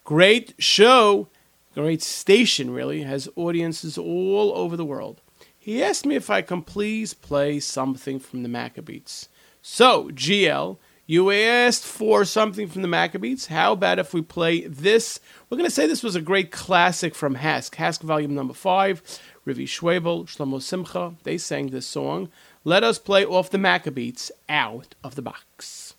great 0.05 0.55
show, 0.59 1.29
great 1.75 2.03
station, 2.03 2.71
really, 2.71 3.03
has 3.03 3.29
audiences 3.37 3.97
all 3.97 4.53
over 4.55 4.77
the 4.77 4.85
world. 4.85 5.21
He 5.57 5.83
asked 5.83 6.05
me 6.05 6.17
if 6.17 6.29
I 6.29 6.43
can 6.43 6.63
please 6.63 7.15
play 7.15 7.61
something 7.61 8.19
from 8.19 8.43
the 8.43 8.49
Maccabeats. 8.49 9.29
So, 9.63 10.11
GL, 10.11 10.79
you 11.07 11.31
asked 11.31 11.85
for 11.85 12.25
something 12.25 12.69
from 12.69 12.83
the 12.83 12.89
Maccabeats. 12.89 13.47
How 13.47 13.73
about 13.73 13.99
if 13.99 14.13
we 14.13 14.23
play 14.23 14.67
this? 14.67 15.21
We're 15.49 15.57
going 15.57 15.69
to 15.69 15.75
say 15.75 15.87
this 15.87 16.03
was 16.03 16.17
a 16.17 16.21
great 16.21 16.51
classic 16.51 17.15
from 17.15 17.37
HASC, 17.37 17.75
HASC 17.77 18.03
volume 18.03 18.35
number 18.35 18.55
five. 18.55 19.03
Rivi 19.47 19.65
Schwebel, 19.65 20.27
Shlomo 20.27 20.61
Simcha, 20.61 21.15
they 21.23 21.39
sang 21.39 21.69
this 21.69 21.87
song. 21.87 22.29
Let 22.65 22.83
us 22.83 22.99
play 22.99 23.25
off 23.25 23.51
the 23.51 23.59
Maccabeats 23.59 24.33
out 24.49 24.97
of 25.05 25.15
the 25.15 25.23
box. 25.23 25.96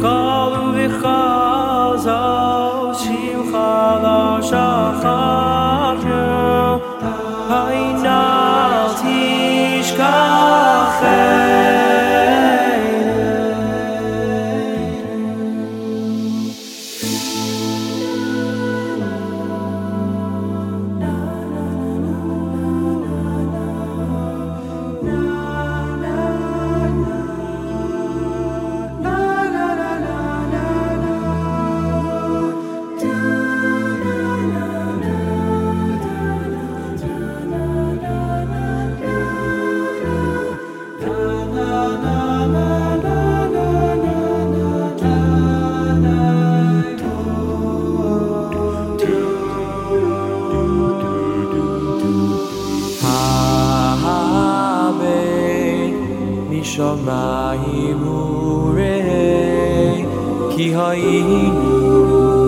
קאל 0.00 0.52
ווי 0.60 0.88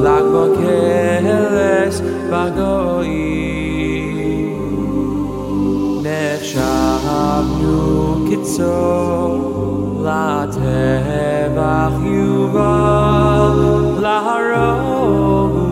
Lak 0.04 0.26
bokeles 0.34 1.96
vagoi 2.30 3.22
Nefshavnu 6.04 7.78
kitzo 8.26 8.80
Latevach 10.06 11.98
yuval 12.16 13.58
Laharogu 14.04 15.66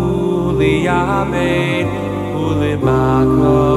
liyamein 0.59 1.87
Ulimakot 2.45 3.72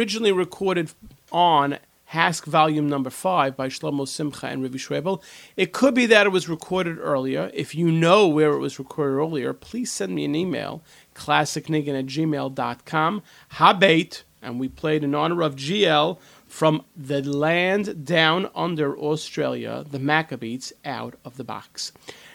originally 0.00 0.32
recorded 0.32 0.90
on 1.30 1.76
HASC 2.10 2.46
volume 2.46 2.88
number 2.88 3.10
five 3.10 3.54
by 3.54 3.68
Shlomo 3.68 4.08
Simcha 4.08 4.46
and 4.46 4.64
Rivi 4.64 4.76
Schwebel. 4.76 5.22
It 5.58 5.74
could 5.74 5.92
be 5.92 6.06
that 6.06 6.24
it 6.24 6.30
was 6.30 6.48
recorded 6.48 6.96
earlier. 6.98 7.50
If 7.52 7.74
you 7.74 7.92
know 7.92 8.26
where 8.26 8.52
it 8.52 8.60
was 8.60 8.78
recorded 8.78 9.16
earlier, 9.16 9.52
please 9.52 9.92
send 9.92 10.14
me 10.14 10.24
an 10.24 10.34
email, 10.34 10.82
classicnigan 11.12 11.94
at 11.94 12.06
gmail.com. 12.06 13.22
Habait, 13.56 14.22
and 14.40 14.58
we 14.58 14.70
played 14.70 15.04
in 15.04 15.14
honor 15.14 15.42
of 15.42 15.54
GL 15.56 16.18
from 16.46 16.82
the 16.96 17.20
land 17.20 18.06
down 18.06 18.48
under 18.54 18.96
Australia, 18.96 19.84
the 19.86 19.98
Maccabeats 19.98 20.72
out 20.82 21.16
of 21.26 21.36
the 21.36 21.44
box. 21.44 21.92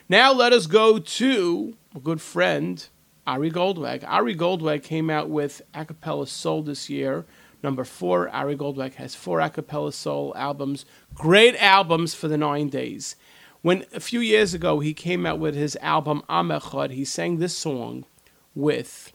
Now 0.07 0.31
let 0.31 0.53
us 0.53 0.67
go 0.67 0.99
to 0.99 1.75
a 1.95 1.99
good 1.99 2.21
friend, 2.21 2.87
Ari 3.25 3.49
Goldwag. 3.49 4.03
Ari 4.07 4.35
Goldwag 4.35 4.83
came 4.83 5.09
out 5.09 5.31
with 5.31 5.63
a 5.73 5.83
cappella 5.83 6.27
soul 6.27 6.61
this 6.61 6.91
year 6.91 7.25
Number 7.65 7.83
four, 7.83 8.29
Ari 8.29 8.57
Goldwag 8.57 8.93
has 8.93 9.15
four 9.15 9.39
Acapella 9.39 9.91
Soul 9.91 10.35
albums. 10.37 10.85
Great 11.15 11.55
albums 11.55 12.13
for 12.13 12.27
the 12.27 12.37
nine 12.37 12.69
days. 12.69 13.15
When 13.63 13.85
a 13.91 13.99
few 13.99 14.19
years 14.19 14.53
ago 14.53 14.81
he 14.81 14.93
came 14.93 15.25
out 15.25 15.39
with 15.39 15.55
his 15.55 15.75
album 15.81 16.21
Am 16.29 16.49
Echad, 16.49 16.91
he 16.91 17.03
sang 17.03 17.39
this 17.39 17.57
song 17.57 18.05
with 18.53 19.13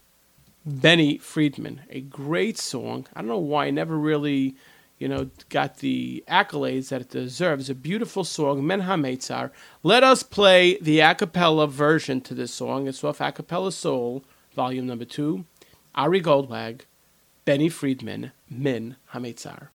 Benny 0.65 1.17
Friedman. 1.17 1.83
A 1.89 2.01
great 2.01 2.57
song. 2.57 3.07
I 3.15 3.21
don't 3.21 3.29
know 3.29 3.37
why 3.37 3.67
I 3.67 3.69
never 3.69 3.97
really 3.97 4.57
you 4.99 5.07
know, 5.07 5.29
got 5.47 5.77
the 5.77 6.21
accolades 6.27 6.89
that 6.89 6.99
it 6.99 7.09
deserves. 7.09 7.69
A 7.69 7.73
beautiful 7.73 8.25
song, 8.25 8.67
Min 8.67 8.81
HaMeitzar. 8.81 9.51
Let 9.81 10.03
us 10.03 10.23
play 10.23 10.77
the 10.81 10.99
a 10.99 11.15
cappella 11.15 11.67
version 11.67 12.19
to 12.19 12.33
this 12.33 12.53
song. 12.53 12.85
It's 12.85 13.01
off 13.01 13.21
A 13.21 13.31
Cappella 13.31 13.71
Soul, 13.71 14.25
volume 14.53 14.87
number 14.87 15.05
two. 15.05 15.45
Ari 15.95 16.21
Goldwag, 16.21 16.81
Benny 17.51 17.67
Friedman, 17.67 18.31
Min 18.49 18.95
HaMeitzar. 19.13 19.71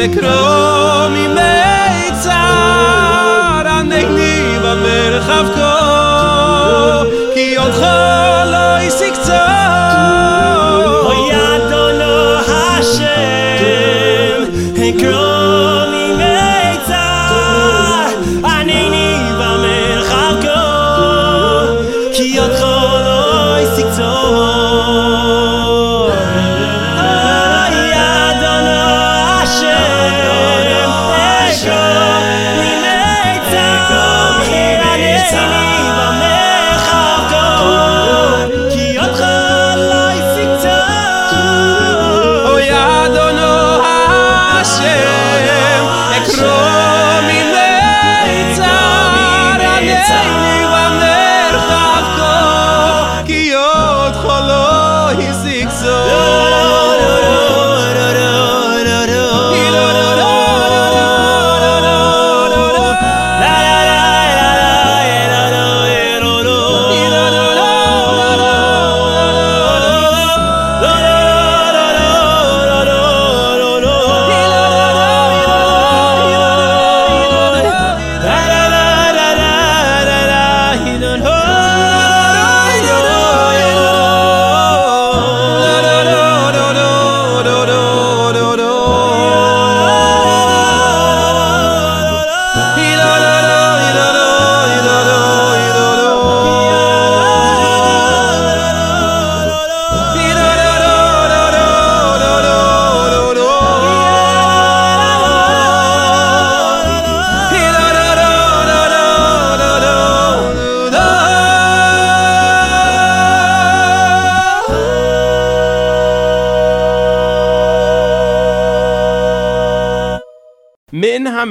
me 0.00 0.08
krom 0.08 1.39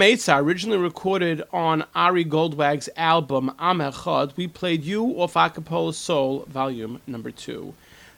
Originally 0.10 0.80
recorded 0.80 1.43
on 1.53 1.86
Ari 1.93 2.26
Goldwag's 2.26 2.89
album 2.97 3.53
Am 3.60 3.78
Echad, 3.78 4.36
we 4.38 4.47
played 4.47 4.84
You 4.84 5.05
off 5.22 5.36
Acapella 5.36 5.93
Soul, 5.93 6.45
volume 6.47 6.99
number 7.05 7.30
two. 7.30 7.76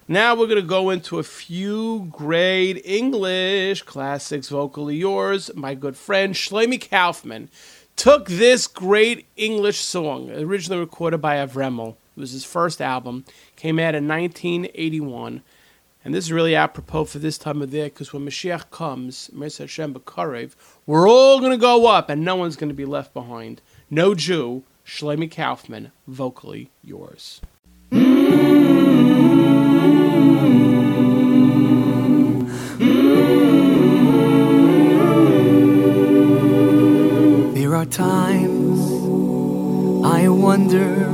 Now 0.08 0.34
we're 0.34 0.48
going 0.48 0.62
to 0.62 0.66
go 0.66 0.90
into 0.90 1.20
a 1.20 1.24
few 1.24 2.08
great 2.10 2.82
English 2.86 3.82
classics, 3.82 4.48
vocally 4.48 4.96
yours. 4.96 5.52
My 5.54 5.76
good 5.76 5.98
friend 5.98 6.34
Shlomi 6.34 6.80
Kaufman 6.80 7.50
took 7.98 8.30
this 8.30 8.68
great 8.68 9.26
English 9.36 9.80
song, 9.80 10.32
originally 10.32 10.80
recorded 10.80 11.18
by 11.18 11.36
Avremel. 11.36 11.98
It 12.16 12.22
was 12.22 12.32
his 12.32 12.46
first 12.46 12.82
album, 12.82 13.26
came 13.58 13.80
out 13.80 13.96
in 13.96 14.08
1981. 14.08 15.44
And 16.04 16.16
this 16.16 16.26
is 16.26 16.32
really 16.32 16.56
apropos 16.56 17.06
for 17.06 17.20
this 17.20 17.38
time 17.38 17.62
of 17.62 17.72
year 17.72 17.86
because 17.86 18.12
when 18.12 18.26
Mashiach 18.26 18.72
comes, 18.72 19.30
Hashem 19.40 19.94
B'Karev, 19.94 20.56
we're 20.88 21.08
all 21.08 21.40
going 21.40 21.52
to 21.52 21.58
go 21.58 21.86
up 21.86 22.10
and 22.10 22.26
no 22.26 22.36
one's 22.36 22.56
going 22.56 22.70
to 22.70 22.76
be 22.76 22.86
left 22.86 23.14
behind. 23.14 23.62
No 23.92 24.16
Jew, 24.16 24.64
Shlomi 24.84 25.30
Kaufman, 25.30 25.92
vocally 26.08 26.72
yours. 26.84 27.40
There 37.54 37.76
are 37.76 37.86
times 37.86 38.82
I 40.04 40.28
wonder 40.30 41.06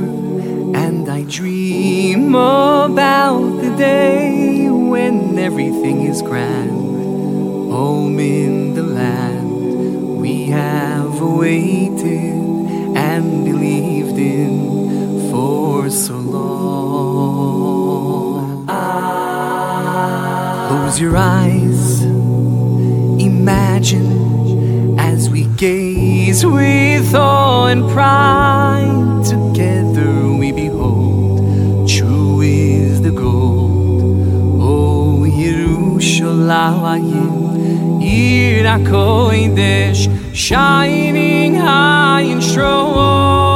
and 0.74 1.06
I 1.10 1.24
dream 1.24 2.34
about 2.34 3.60
the 3.60 3.76
day 3.76 4.57
when 4.98 5.38
everything 5.38 5.98
is 6.10 6.20
grand. 6.22 6.70
Home 7.70 8.18
in 8.18 8.74
the 8.74 8.82
land 8.82 9.50
we 10.22 10.46
have 10.46 11.20
waited 11.20 12.34
and 13.08 13.44
believed 13.44 14.18
in 14.18 15.30
for 15.30 15.88
so 15.88 16.16
long. 16.16 17.56
Close 20.68 21.00
your 21.00 21.16
eyes, 21.16 22.02
imagine 23.30 24.10
as 24.98 25.30
we 25.30 25.44
gaze 25.66 26.44
with 26.44 27.14
awe 27.14 27.66
and 27.66 27.82
pride. 27.90 29.24
Together 29.24 30.27
Yerushalayim, 36.48 38.02
Ir 38.02 38.64
HaKodesh, 38.64 40.08
shining 40.34 41.54
high 41.54 42.22
and 42.22 42.42
strong. 42.42 43.47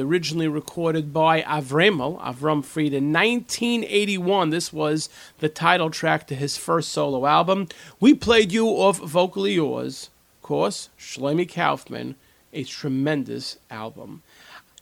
Originally 0.00 0.48
recorded 0.48 1.12
by 1.12 1.42
Avremel, 1.42 2.20
Avram 2.20 2.64
Fried 2.64 2.92
in 2.92 3.12
1981. 3.12 4.50
This 4.50 4.72
was 4.72 5.08
the 5.38 5.48
title 5.48 5.90
track 5.90 6.26
to 6.26 6.34
his 6.34 6.56
first 6.56 6.90
solo 6.90 7.26
album. 7.26 7.68
We 8.00 8.14
played 8.14 8.52
you 8.52 8.66
off 8.66 8.98
Vocally 8.98 9.54
Yours, 9.54 10.10
of 10.38 10.42
course, 10.42 10.88
Shlomi 10.98 11.48
Kaufman, 11.48 12.16
a 12.52 12.64
tremendous 12.64 13.58
album. 13.70 14.22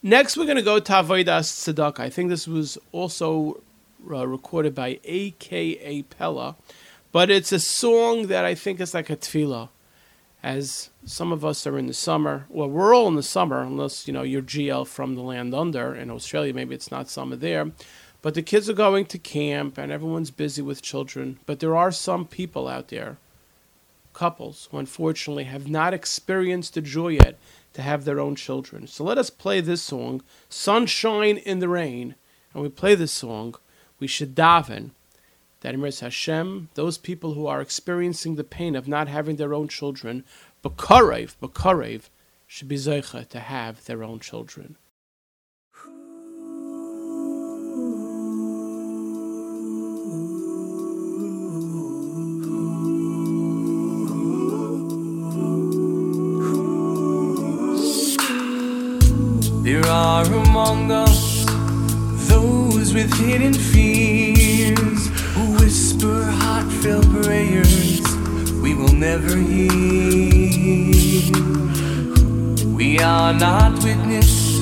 Next, 0.01 0.37
we're 0.37 0.45
going 0.45 0.55
to 0.55 0.61
go 0.61 0.79
to 0.79 0.91
Avodas 0.91 1.51
Tzedakah. 1.51 1.99
I 1.99 2.09
think 2.09 2.29
this 2.29 2.47
was 2.47 2.77
also 2.91 3.61
uh, 4.09 4.25
recorded 4.25 4.73
by 4.73 4.99
A.K.A. 5.03 6.03
Pella, 6.03 6.55
but 7.11 7.29
it's 7.29 7.51
a 7.51 7.59
song 7.59 8.27
that 8.27 8.45
I 8.45 8.55
think 8.55 8.79
is 8.79 8.93
like 8.93 9.09
a 9.09 9.17
tefillah 9.17 9.69
as 10.41 10.89
some 11.05 11.31
of 11.31 11.43
us 11.43 11.67
are 11.67 11.77
in 11.77 11.87
the 11.87 11.93
summer. 11.93 12.45
Well, 12.49 12.69
we're 12.69 12.95
all 12.95 13.07
in 13.07 13.15
the 13.15 13.23
summer, 13.23 13.61
unless 13.61 14.07
you 14.07 14.13
know 14.13 14.23
you're 14.23 14.41
GL 14.41 14.87
from 14.87 15.15
the 15.15 15.21
land 15.21 15.53
under 15.53 15.93
in 15.93 16.09
Australia. 16.09 16.53
Maybe 16.53 16.75
it's 16.75 16.91
not 16.91 17.09
summer 17.09 17.35
there, 17.35 17.71
but 18.21 18.33
the 18.33 18.41
kids 18.41 18.69
are 18.69 18.73
going 18.73 19.05
to 19.07 19.17
camp 19.17 19.77
and 19.77 19.91
everyone's 19.91 20.31
busy 20.31 20.61
with 20.61 20.81
children. 20.81 21.39
But 21.45 21.59
there 21.59 21.75
are 21.75 21.91
some 21.91 22.25
people 22.25 22.67
out 22.67 22.87
there, 22.87 23.17
couples, 24.13 24.69
who 24.71 24.77
unfortunately 24.77 25.45
have 25.45 25.67
not 25.67 25.93
experienced 25.93 26.73
the 26.73 26.81
joy 26.81 27.09
yet 27.09 27.37
to 27.73 27.81
have 27.81 28.05
their 28.05 28.19
own 28.19 28.35
children. 28.35 28.87
So 28.87 29.03
let 29.03 29.17
us 29.17 29.29
play 29.29 29.61
this 29.61 29.81
song, 29.81 30.23
"Sunshine 30.47 31.37
in 31.37 31.59
the 31.59 31.69
Rain," 31.69 32.15
and 32.53 32.63
we 32.63 32.69
play 32.69 32.95
this 32.95 33.11
song. 33.11 33.55
We 33.99 34.07
should 34.07 34.35
daven 34.35 34.91
that 35.61 35.75
Emirs 35.75 35.99
Hashem, 35.99 36.69
those 36.75 36.97
people 36.97 37.33
who 37.33 37.47
are 37.47 37.61
experiencing 37.61 38.35
the 38.35 38.43
pain 38.43 38.75
of 38.75 38.87
not 38.87 39.07
having 39.07 39.35
their 39.35 39.53
own 39.53 39.67
children, 39.67 40.23
Bakarev, 40.63 41.35
Bakarev, 41.41 42.09
should 42.47 42.67
be 42.67 42.75
Zeicha 42.75 43.27
to 43.29 43.39
have 43.39 43.85
their 43.85 44.03
own 44.03 44.19
children. 44.19 44.77
There 59.63 59.85
are 59.85 60.25
among 60.25 60.91
us 60.91 61.45
those 62.27 62.93
with 62.93 63.13
hidden 63.19 63.53
fears 63.53 64.08
whisper 65.99 66.23
heartfelt 66.23 67.05
prayers 67.09 68.01
we 68.61 68.73
will 68.73 68.93
never 68.93 69.35
hear. 69.35 70.93
We 72.67 72.99
are 72.99 73.33
not 73.33 73.83
witness 73.83 74.59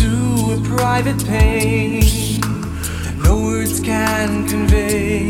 to 0.00 0.10
a 0.54 0.60
private 0.76 1.24
pain 1.24 2.00
that 2.00 3.16
no 3.22 3.42
words 3.42 3.78
can 3.80 4.48
convey, 4.48 5.28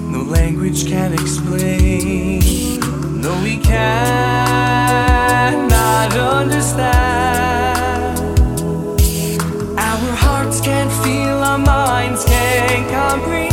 no 0.00 0.22
language 0.22 0.86
can 0.86 1.12
explain. 1.12 2.40
No, 3.20 3.38
we 3.42 3.58
cannot 3.58 4.52
understand. 6.16 6.88
Our 9.78 10.14
hearts 10.24 10.60
can't 10.62 10.92
feel, 11.04 11.42
our 11.50 11.58
minds 11.58 12.24
can't 12.24 12.90
comprehend. 12.90 13.51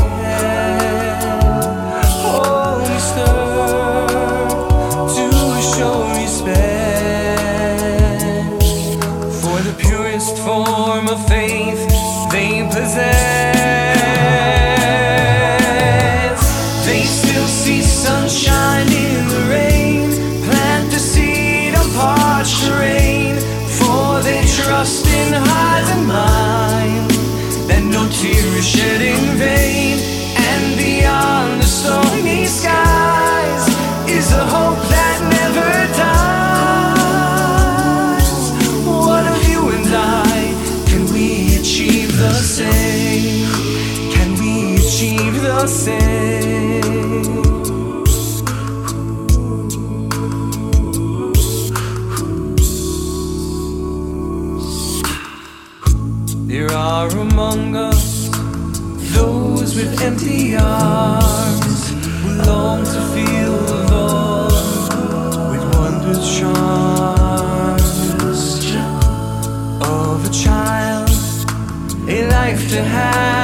Tear 28.70 28.86
is 28.86 29.00
shed 29.00 29.02
in 29.02 29.38
vain, 29.38 29.98
and 30.38 30.78
beyond 30.78 31.62
the 31.62 31.66
stormy 31.66 32.46
skies 32.46 33.68
is 34.10 34.32
a 34.32 34.46
hope 34.46 34.88
that 34.90 35.20
never 35.38 35.72
dies. 35.98 36.30
What 38.86 39.26
of 39.28 39.50
you 39.50 39.70
and 39.70 39.94
I? 39.94 40.54
Can 40.88 41.04
we 41.14 41.56
achieve 41.58 42.12
the 42.18 42.34
same? 42.34 43.48
Can 44.14 44.30
we 44.40 44.76
achieve 44.76 45.42
the 45.42 45.68
same? 45.68 46.08
There 56.48 56.72
are 56.72 57.10
among 57.10 57.76
us 57.76 57.89
with 59.80 60.02
empty 60.02 60.58
arms. 60.58 61.92
Who 62.22 62.30
long 62.44 62.84
to 62.84 63.02
feel 63.14 63.58
the 63.72 63.80
love 63.94 65.52
with 65.52 65.64
wondrous 65.76 66.38
charms 66.38 67.90
of 69.82 70.26
a 70.26 70.34
child, 70.44 71.10
a 72.10 72.28
life 72.28 72.70
to 72.72 72.84
have 72.84 73.39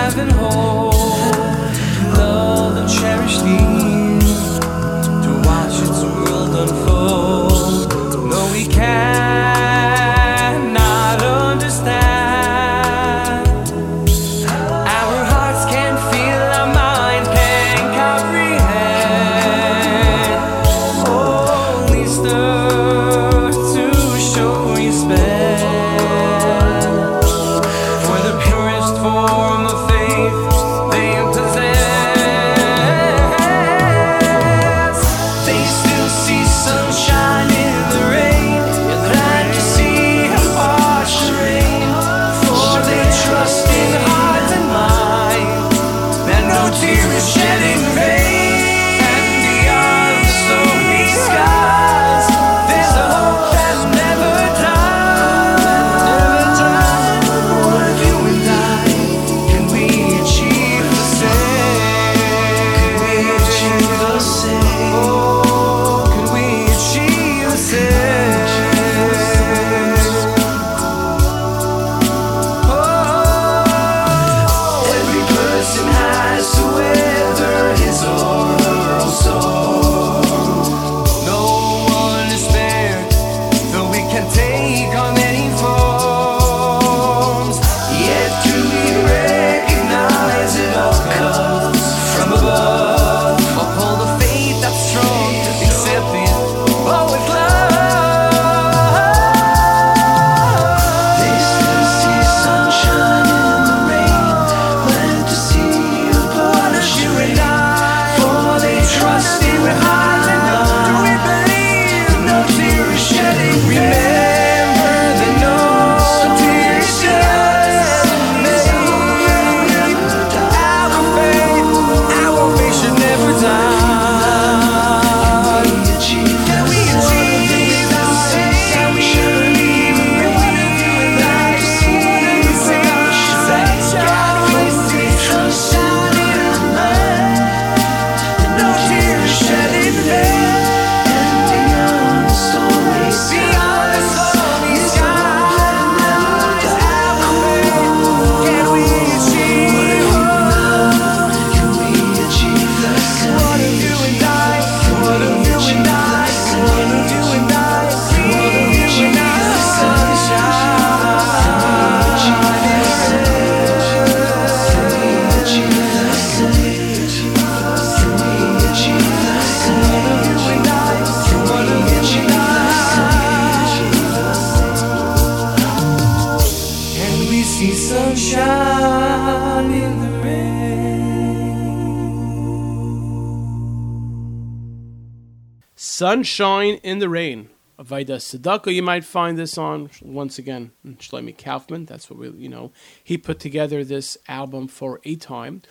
Sunshine 186.06 186.76
in 186.84 187.00
the 187.00 187.10
Rain. 187.10 187.50
Avaida 187.80 188.18
Sadaka, 188.18 188.72
you 188.72 188.84
might 188.84 189.04
find 189.04 189.40
this 189.40 189.58
on 189.58 189.90
once 190.04 190.38
again 190.38 190.72
Shlomi 190.86 191.36
Kaufman. 191.36 191.86
That's 191.86 192.12
what 192.12 192.20
we, 192.20 192.30
you 192.30 192.48
know, 192.48 192.72
he 193.04 193.18
put 193.18 193.40
together 193.40 193.84
this 193.84 194.16
album 194.28 194.68
for 194.68 195.02
a 195.04 195.16
time. 195.16 195.64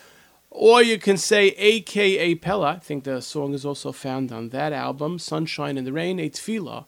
Or 0.51 0.83
you 0.83 0.99
can 0.99 1.19
say 1.19 1.51
AKA 1.51 2.35
Pella. 2.35 2.73
I 2.73 2.79
think 2.81 3.05
the 3.05 3.21
song 3.21 3.55
is 3.55 3.65
also 3.65 3.93
found 3.93 4.33
on 4.33 4.49
that 4.49 4.73
album, 4.73 5.21
Sunshine 5.21 5.79
in 5.79 5.85
the 5.85 5.93
Rain, 5.93 6.19
a 6.19 6.29
tefillah 6.29 6.87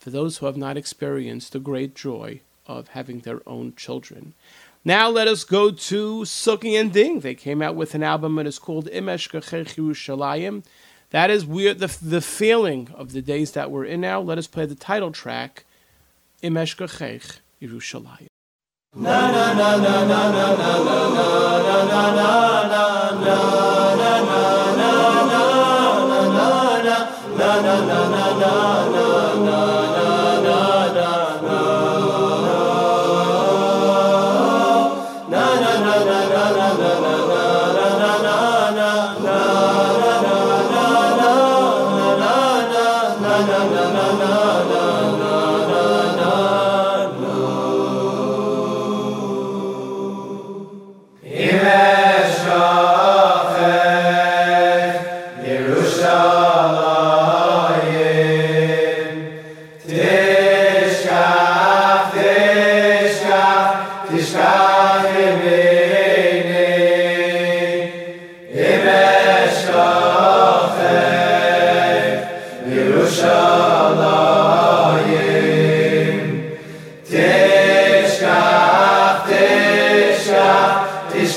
for 0.00 0.10
those 0.10 0.38
who 0.38 0.46
have 0.46 0.56
not 0.56 0.76
experienced 0.76 1.52
the 1.52 1.60
great 1.60 1.94
joy 1.94 2.40
of 2.66 2.88
having 2.88 3.20
their 3.20 3.48
own 3.48 3.76
children. 3.76 4.34
Now 4.84 5.08
let 5.08 5.28
us 5.28 5.44
go 5.44 5.70
to 5.70 6.22
Suki 6.22 6.72
and 6.72 6.92
Ding. 6.92 7.20
They 7.20 7.36
came 7.36 7.62
out 7.62 7.76
with 7.76 7.94
an 7.94 8.02
album 8.02 8.34
that 8.36 8.46
is 8.48 8.58
called 8.58 8.86
Imesh 8.86 9.28
Yerushalayim. 9.30 10.64
That 11.10 11.30
is 11.30 11.46
weird. 11.46 11.78
The 11.78 11.96
the 12.02 12.20
feeling 12.20 12.88
of 12.94 13.12
the 13.12 13.22
days 13.22 13.52
that 13.52 13.70
we're 13.70 13.84
in 13.84 14.00
now. 14.00 14.20
Let 14.20 14.38
us 14.38 14.46
play 14.46 14.66
the 14.66 14.74
title 14.74 15.10
track, 15.10 15.64
Im 16.42 16.54
Eshkachech 16.54 17.38
Yerushalayim. 17.62 18.26
Na 18.94 19.30
na 19.30 19.52
na 19.54 19.76
na 19.76 20.04
na 20.04 20.30
na 20.32 20.56
na 20.56 20.78
na 20.78 21.08
na 21.08 21.88
na 21.88 22.10
na 22.10 22.18
na 22.18 22.74
na 22.74 22.98
Im 22.98 23.46
Eshkachech 27.88 28.27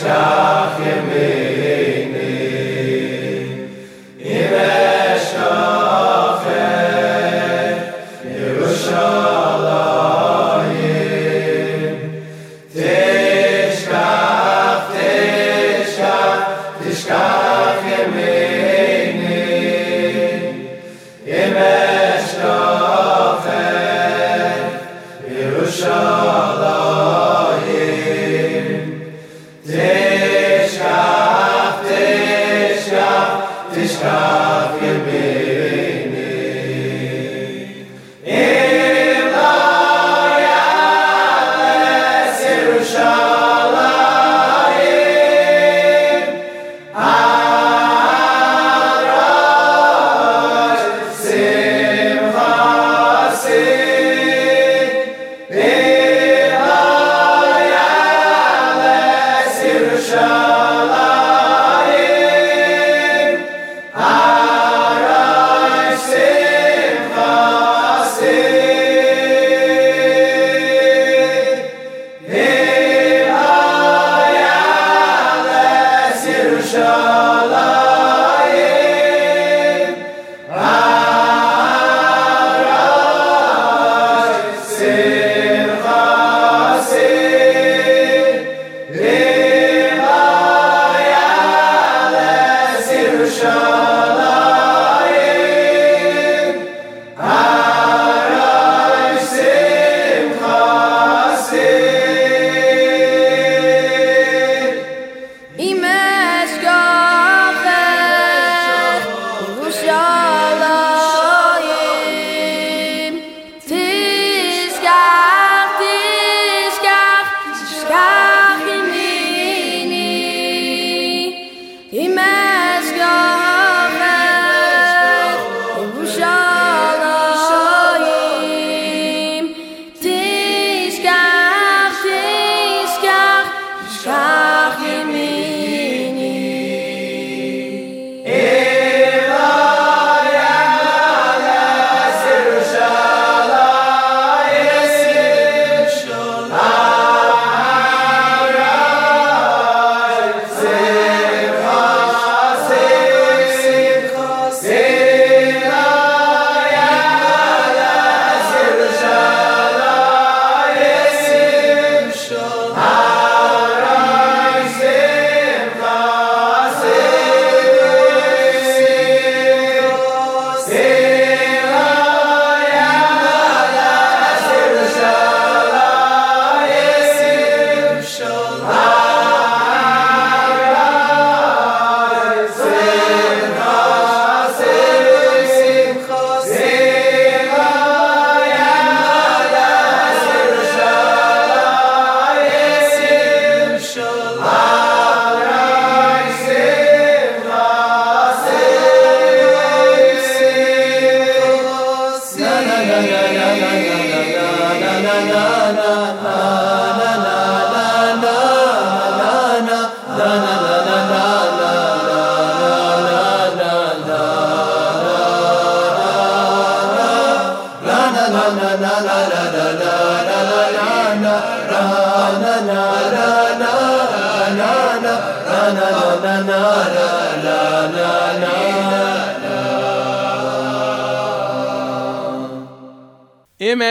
Shlach 0.01 0.79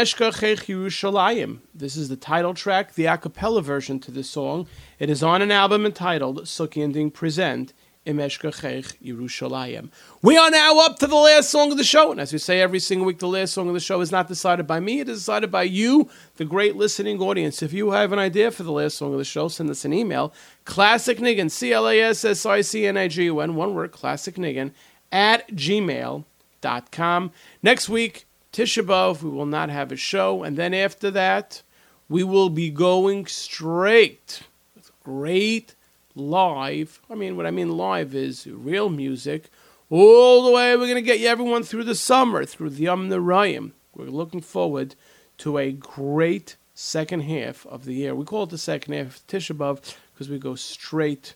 Yerushalayim. 0.01 1.59
This 1.75 1.95
is 1.95 2.09
the 2.09 2.17
title 2.17 2.55
track, 2.55 2.95
the 2.95 3.05
a 3.05 3.19
cappella 3.19 3.61
version 3.61 4.01
to 4.01 4.11
this 4.11 4.31
song. 4.31 4.67
It 4.99 5.11
is 5.11 5.23
on 5.23 5.43
an 5.43 5.51
album 5.51 5.85
entitled 5.85 6.45
Suki 6.45 6.83
and 6.83 6.95
Ding 6.95 7.11
Present 7.11 7.75
Im 8.07 8.17
Eshkachech 8.17 8.97
Yerushalayim. 9.05 9.91
We 10.23 10.39
are 10.39 10.51
now 10.51 10.79
up 10.79 10.99
to 11.01 11.07
the 11.07 11.17
last 11.17 11.51
song 11.51 11.71
of 11.71 11.77
the 11.77 11.85
show. 11.85 12.11
And 12.11 12.19
as 12.19 12.33
we 12.33 12.39
say 12.39 12.63
every 12.63 12.79
single 12.79 13.07
week, 13.07 13.19
the 13.19 13.29
last 13.29 13.53
song 13.53 13.69
of 13.69 13.75
the 13.75 13.81
show 13.81 14.01
is 14.01 14.11
not 14.11 14.27
decided 14.27 14.67
by 14.67 14.81
me, 14.81 15.01
it 15.01 15.09
is 15.11 15.19
decided 15.19 15.51
by 15.51 15.65
you, 15.65 16.09
the 16.37 16.47
great 16.47 16.77
listening 16.77 17.21
audience. 17.21 17.63
If 17.63 17.75
you 17.75 17.91
have 17.91 18.13
an 18.13 18.19
idea 18.19 18.51
for 18.51 18.63
the 18.63 18.73
last 18.73 18.97
song 18.97 19.13
of 19.13 19.19
the 19.19 19.25
show, 19.25 19.49
send 19.49 19.69
us 19.69 19.85
an 19.85 19.93
email. 19.93 20.33
Classic 20.65 21.19
Niggun, 21.19 21.51
C 21.51 21.75
L 21.75 21.87
A 21.87 22.01
S 22.01 22.25
S 22.25 22.47
I 22.47 22.63
C 22.63 22.87
N 22.87 22.97
I 22.97 23.09
G 23.09 23.25
U 23.25 23.41
N, 23.41 23.55
one 23.55 23.75
word, 23.75 23.93
Classic 23.93 24.35
Niggun, 24.35 24.73
at 25.13 25.47
gmail.com. 25.51 27.33
Next 27.63 27.89
week, 27.91 28.27
Tisha 28.53 28.85
B'Av, 28.85 29.23
we 29.23 29.31
will 29.31 29.47
not 29.47 29.71
have 29.71 29.93
a 29.93 29.97
show, 29.97 30.43
and 30.43 30.57
then 30.57 30.75
after 30.75 31.09
that, 31.13 31.63
we 32.09 32.25
will 32.25 32.51
be 32.51 32.69
going 32.69 33.27
straight 33.27 34.43
with 34.75 34.91
great 35.05 35.77
live. 36.17 37.01
I 37.09 37.15
mean, 37.15 37.37
what 37.37 37.47
I 37.47 37.53
mean 37.53 37.77
live 37.77 38.13
is 38.13 38.49
real 38.49 38.89
music. 38.89 39.51
All 39.89 40.45
the 40.45 40.51
way, 40.51 40.75
we're 40.75 40.87
going 40.87 40.97
to 40.97 41.03
get 41.03 41.21
you 41.21 41.29
everyone 41.29 41.63
through 41.63 41.85
the 41.85 41.95
summer, 41.95 42.45
through 42.45 42.71
the 42.71 42.87
Yamim 42.87 43.09
Noraim. 43.09 43.71
We're 43.95 44.07
looking 44.07 44.41
forward 44.41 44.97
to 45.39 45.57
a 45.57 45.71
great 45.71 46.57
second 46.75 47.21
half 47.21 47.65
of 47.67 47.85
the 47.85 47.95
year. 47.95 48.17
We 48.17 48.25
call 48.25 48.45
it 48.45 48.51
the 48.51 48.59
second 48.59 48.95
half 48.95 49.19
of 49.19 49.27
Tisha 49.29 49.95
because 50.13 50.29
we 50.29 50.41
go 50.41 50.57
straight 50.57 51.35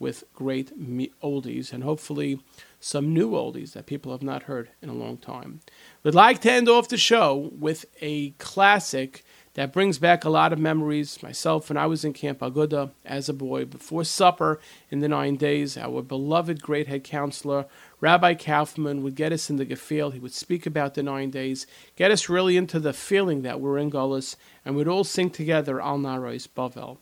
with 0.00 0.24
great 0.34 0.76
oldies 1.22 1.72
and 1.72 1.84
hopefully 1.84 2.40
some 2.86 3.12
new 3.12 3.32
oldies 3.32 3.72
that 3.72 3.84
people 3.84 4.12
have 4.12 4.22
not 4.22 4.44
heard 4.44 4.70
in 4.80 4.88
a 4.88 4.94
long 4.94 5.16
time. 5.16 5.60
We'd 6.04 6.14
like 6.14 6.40
to 6.42 6.52
end 6.52 6.68
off 6.68 6.88
the 6.88 6.96
show 6.96 7.50
with 7.58 7.84
a 8.00 8.30
classic 8.38 9.24
that 9.54 9.72
brings 9.72 9.98
back 9.98 10.24
a 10.24 10.30
lot 10.30 10.52
of 10.52 10.60
memories. 10.60 11.20
Myself, 11.20 11.68
when 11.68 11.76
I 11.76 11.86
was 11.86 12.04
in 12.04 12.12
Camp 12.12 12.38
Aguda 12.38 12.92
as 13.04 13.28
a 13.28 13.32
boy, 13.32 13.64
before 13.64 14.04
supper 14.04 14.60
in 14.88 15.00
the 15.00 15.08
nine 15.08 15.34
days, 15.34 15.76
our 15.76 16.00
beloved 16.00 16.62
great 16.62 16.86
head 16.86 17.02
counselor, 17.02 17.66
Rabbi 18.00 18.34
Kaufman, 18.34 19.02
would 19.02 19.16
get 19.16 19.32
us 19.32 19.50
in 19.50 19.56
the 19.56 19.66
gefiel. 19.66 20.12
He 20.12 20.20
would 20.20 20.34
speak 20.34 20.64
about 20.64 20.94
the 20.94 21.02
nine 21.02 21.30
days, 21.30 21.66
get 21.96 22.12
us 22.12 22.28
really 22.28 22.56
into 22.56 22.78
the 22.78 22.92
feeling 22.92 23.42
that 23.42 23.60
we're 23.60 23.78
in 23.78 23.90
Gullus, 23.90 24.36
and 24.64 24.76
we'd 24.76 24.86
all 24.86 25.02
sing 25.02 25.30
together 25.30 25.80
Al 25.80 25.98
Narois 25.98 26.46
Bavel. 26.46 26.98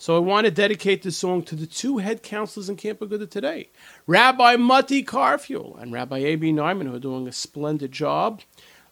So 0.00 0.14
I 0.14 0.20
want 0.20 0.44
to 0.44 0.52
dedicate 0.52 1.02
this 1.02 1.16
song 1.16 1.42
to 1.42 1.56
the 1.56 1.66
two 1.66 1.98
head 1.98 2.22
counselors 2.22 2.68
in 2.68 2.76
Camp 2.76 3.00
Aguda 3.00 3.28
today, 3.28 3.68
Rabbi 4.06 4.54
Matti 4.54 5.02
Carfuel 5.02 5.76
and 5.82 5.92
Rabbi 5.92 6.18
A.B. 6.18 6.52
Neumann, 6.52 6.86
who 6.86 6.94
are 6.94 7.00
doing 7.00 7.26
a 7.26 7.32
splendid 7.32 7.90
job. 7.90 8.42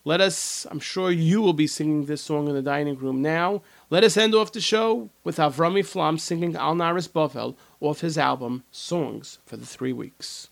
Let 0.04 0.20
us, 0.20 0.66
I'm 0.68 0.80
sure 0.80 1.12
you 1.12 1.40
will 1.40 1.52
be 1.52 1.68
singing 1.68 2.06
this 2.06 2.22
song 2.22 2.48
in 2.48 2.54
the 2.54 2.62
dining 2.62 2.96
room 2.96 3.22
now. 3.22 3.62
Let 3.88 4.02
us 4.02 4.16
end 4.16 4.34
off 4.34 4.50
the 4.50 4.60
show 4.60 5.10
with 5.22 5.36
Avrami 5.36 5.86
Flam 5.86 6.18
singing 6.18 6.56
Al 6.56 6.74
Naris 6.74 7.08
Bavel 7.08 7.54
off 7.80 8.00
his 8.00 8.18
album 8.18 8.64
Songs 8.72 9.38
for 9.46 9.56
the 9.56 9.66
Three 9.66 9.92
Weeks. 9.92 10.48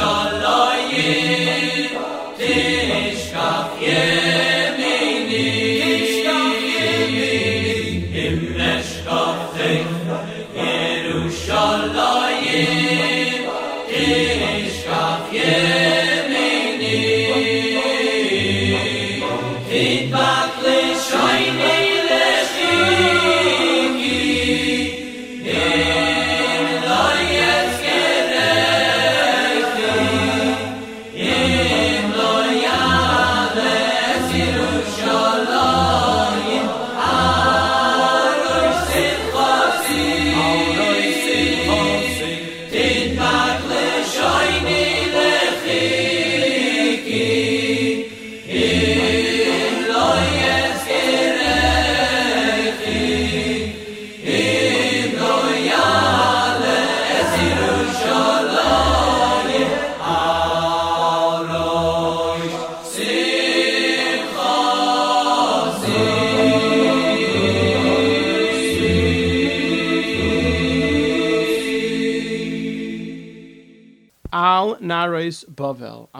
Al 0.00 0.39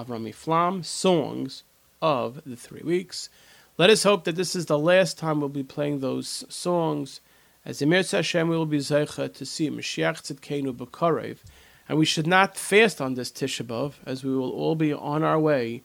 Avrami 0.05 0.35
Flam, 0.35 0.83
songs 0.83 1.65
of 2.01 2.41
the 2.47 2.57
three 2.57 2.83
weeks. 2.83 3.29
Let 3.77 3.91
us 3.91 4.03
hope 4.03 4.25
that 4.25 4.37
this 4.37 4.57
is 4.57 4.67
the 4.67 4.79
last 4.79 5.19
time 5.19 5.41
we'll 5.41 5.49
be 5.49 5.63
playing 5.63 6.01
those 6.01 6.45
songs. 6.49 7.21
As 7.65 7.83
Emir 7.83 8.03
Hashem, 8.03 8.49
we 8.49 8.57
will 8.57 8.67
be 8.67 8.79
zeicha 8.79 9.33
to 9.35 9.45
see 9.45 9.71
Mashiach 9.71 10.23
Tzidkenu 10.23 10.75
B'Karev, 10.77 11.39
and 11.89 11.99
we 11.99 12.07
should 12.07 12.27
not 12.27 12.57
fast 12.57 13.01
on 13.01 13.15
this 13.15 13.31
Tisha 13.31 13.67
B'Av, 13.67 13.95
as 14.07 14.25
we 14.25 14.35
will 14.35 14.51
all 14.51 14.75
be 14.75 14.93
on 14.93 15.23
our 15.23 15.39
way 15.39 15.83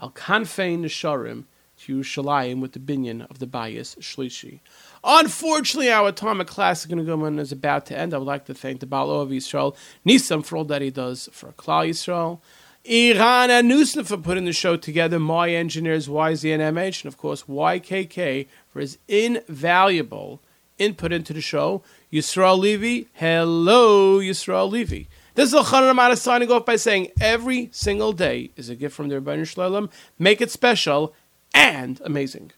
Al 0.00 0.10
Kanfei 0.10 0.78
Nesharim 0.78 1.44
to 1.78 1.98
Yerushalayim 1.98 2.60
with 2.60 2.72
the 2.72 2.80
binyan 2.80 3.28
of 3.30 3.38
the 3.38 3.46
Bayis 3.46 3.96
Shlishi. 3.98 4.60
Unfortunately, 5.04 5.90
our 5.90 6.08
Atomic 6.08 6.48
Classic 6.48 6.90
Niggunim 6.90 7.38
is 7.38 7.52
about 7.52 7.86
to 7.86 7.98
end. 7.98 8.14
I 8.14 8.18
would 8.18 8.26
like 8.26 8.46
to 8.46 8.54
thank 8.54 8.80
the 8.80 8.86
Baal 8.86 9.10
of 9.10 9.28
Yisrael, 9.28 9.76
Nisam, 10.06 10.44
for 10.44 10.56
all 10.56 10.64
that 10.64 10.82
he 10.82 10.90
does 10.90 11.28
for 11.32 11.52
Klal 11.52 11.88
Yisrael. 11.88 12.40
Iran 12.88 13.50
and 13.50 13.70
Nusna 13.70 14.06
for 14.06 14.16
putting 14.16 14.46
the 14.46 14.52
show 14.54 14.78
together, 14.78 15.18
my 15.18 15.50
engineers, 15.50 16.08
YZNMH, 16.08 17.04
and 17.04 17.12
of 17.12 17.18
course 17.18 17.42
YKK 17.42 18.48
for 18.66 18.80
his 18.80 18.96
invaluable 19.06 20.40
input 20.78 21.12
into 21.12 21.34
the 21.34 21.42
show. 21.42 21.82
Yisrael 22.10 22.58
Levy, 22.58 23.08
hello, 23.12 24.20
Yisrael 24.20 24.70
Levy. 24.70 25.06
This 25.34 25.52
is 25.52 25.54
Elchanan 25.54 25.90
Amada 25.90 26.16
signing 26.16 26.50
off 26.50 26.64
by 26.64 26.76
saying 26.76 27.08
every 27.20 27.68
single 27.72 28.14
day 28.14 28.52
is 28.56 28.70
a 28.70 28.74
gift 28.74 28.96
from 28.96 29.08
the 29.08 29.20
Rebbeinu 29.20 29.46
Shalom. 29.46 29.90
Make 30.18 30.40
it 30.40 30.50
special 30.50 31.14
and 31.52 32.00
amazing. 32.06 32.52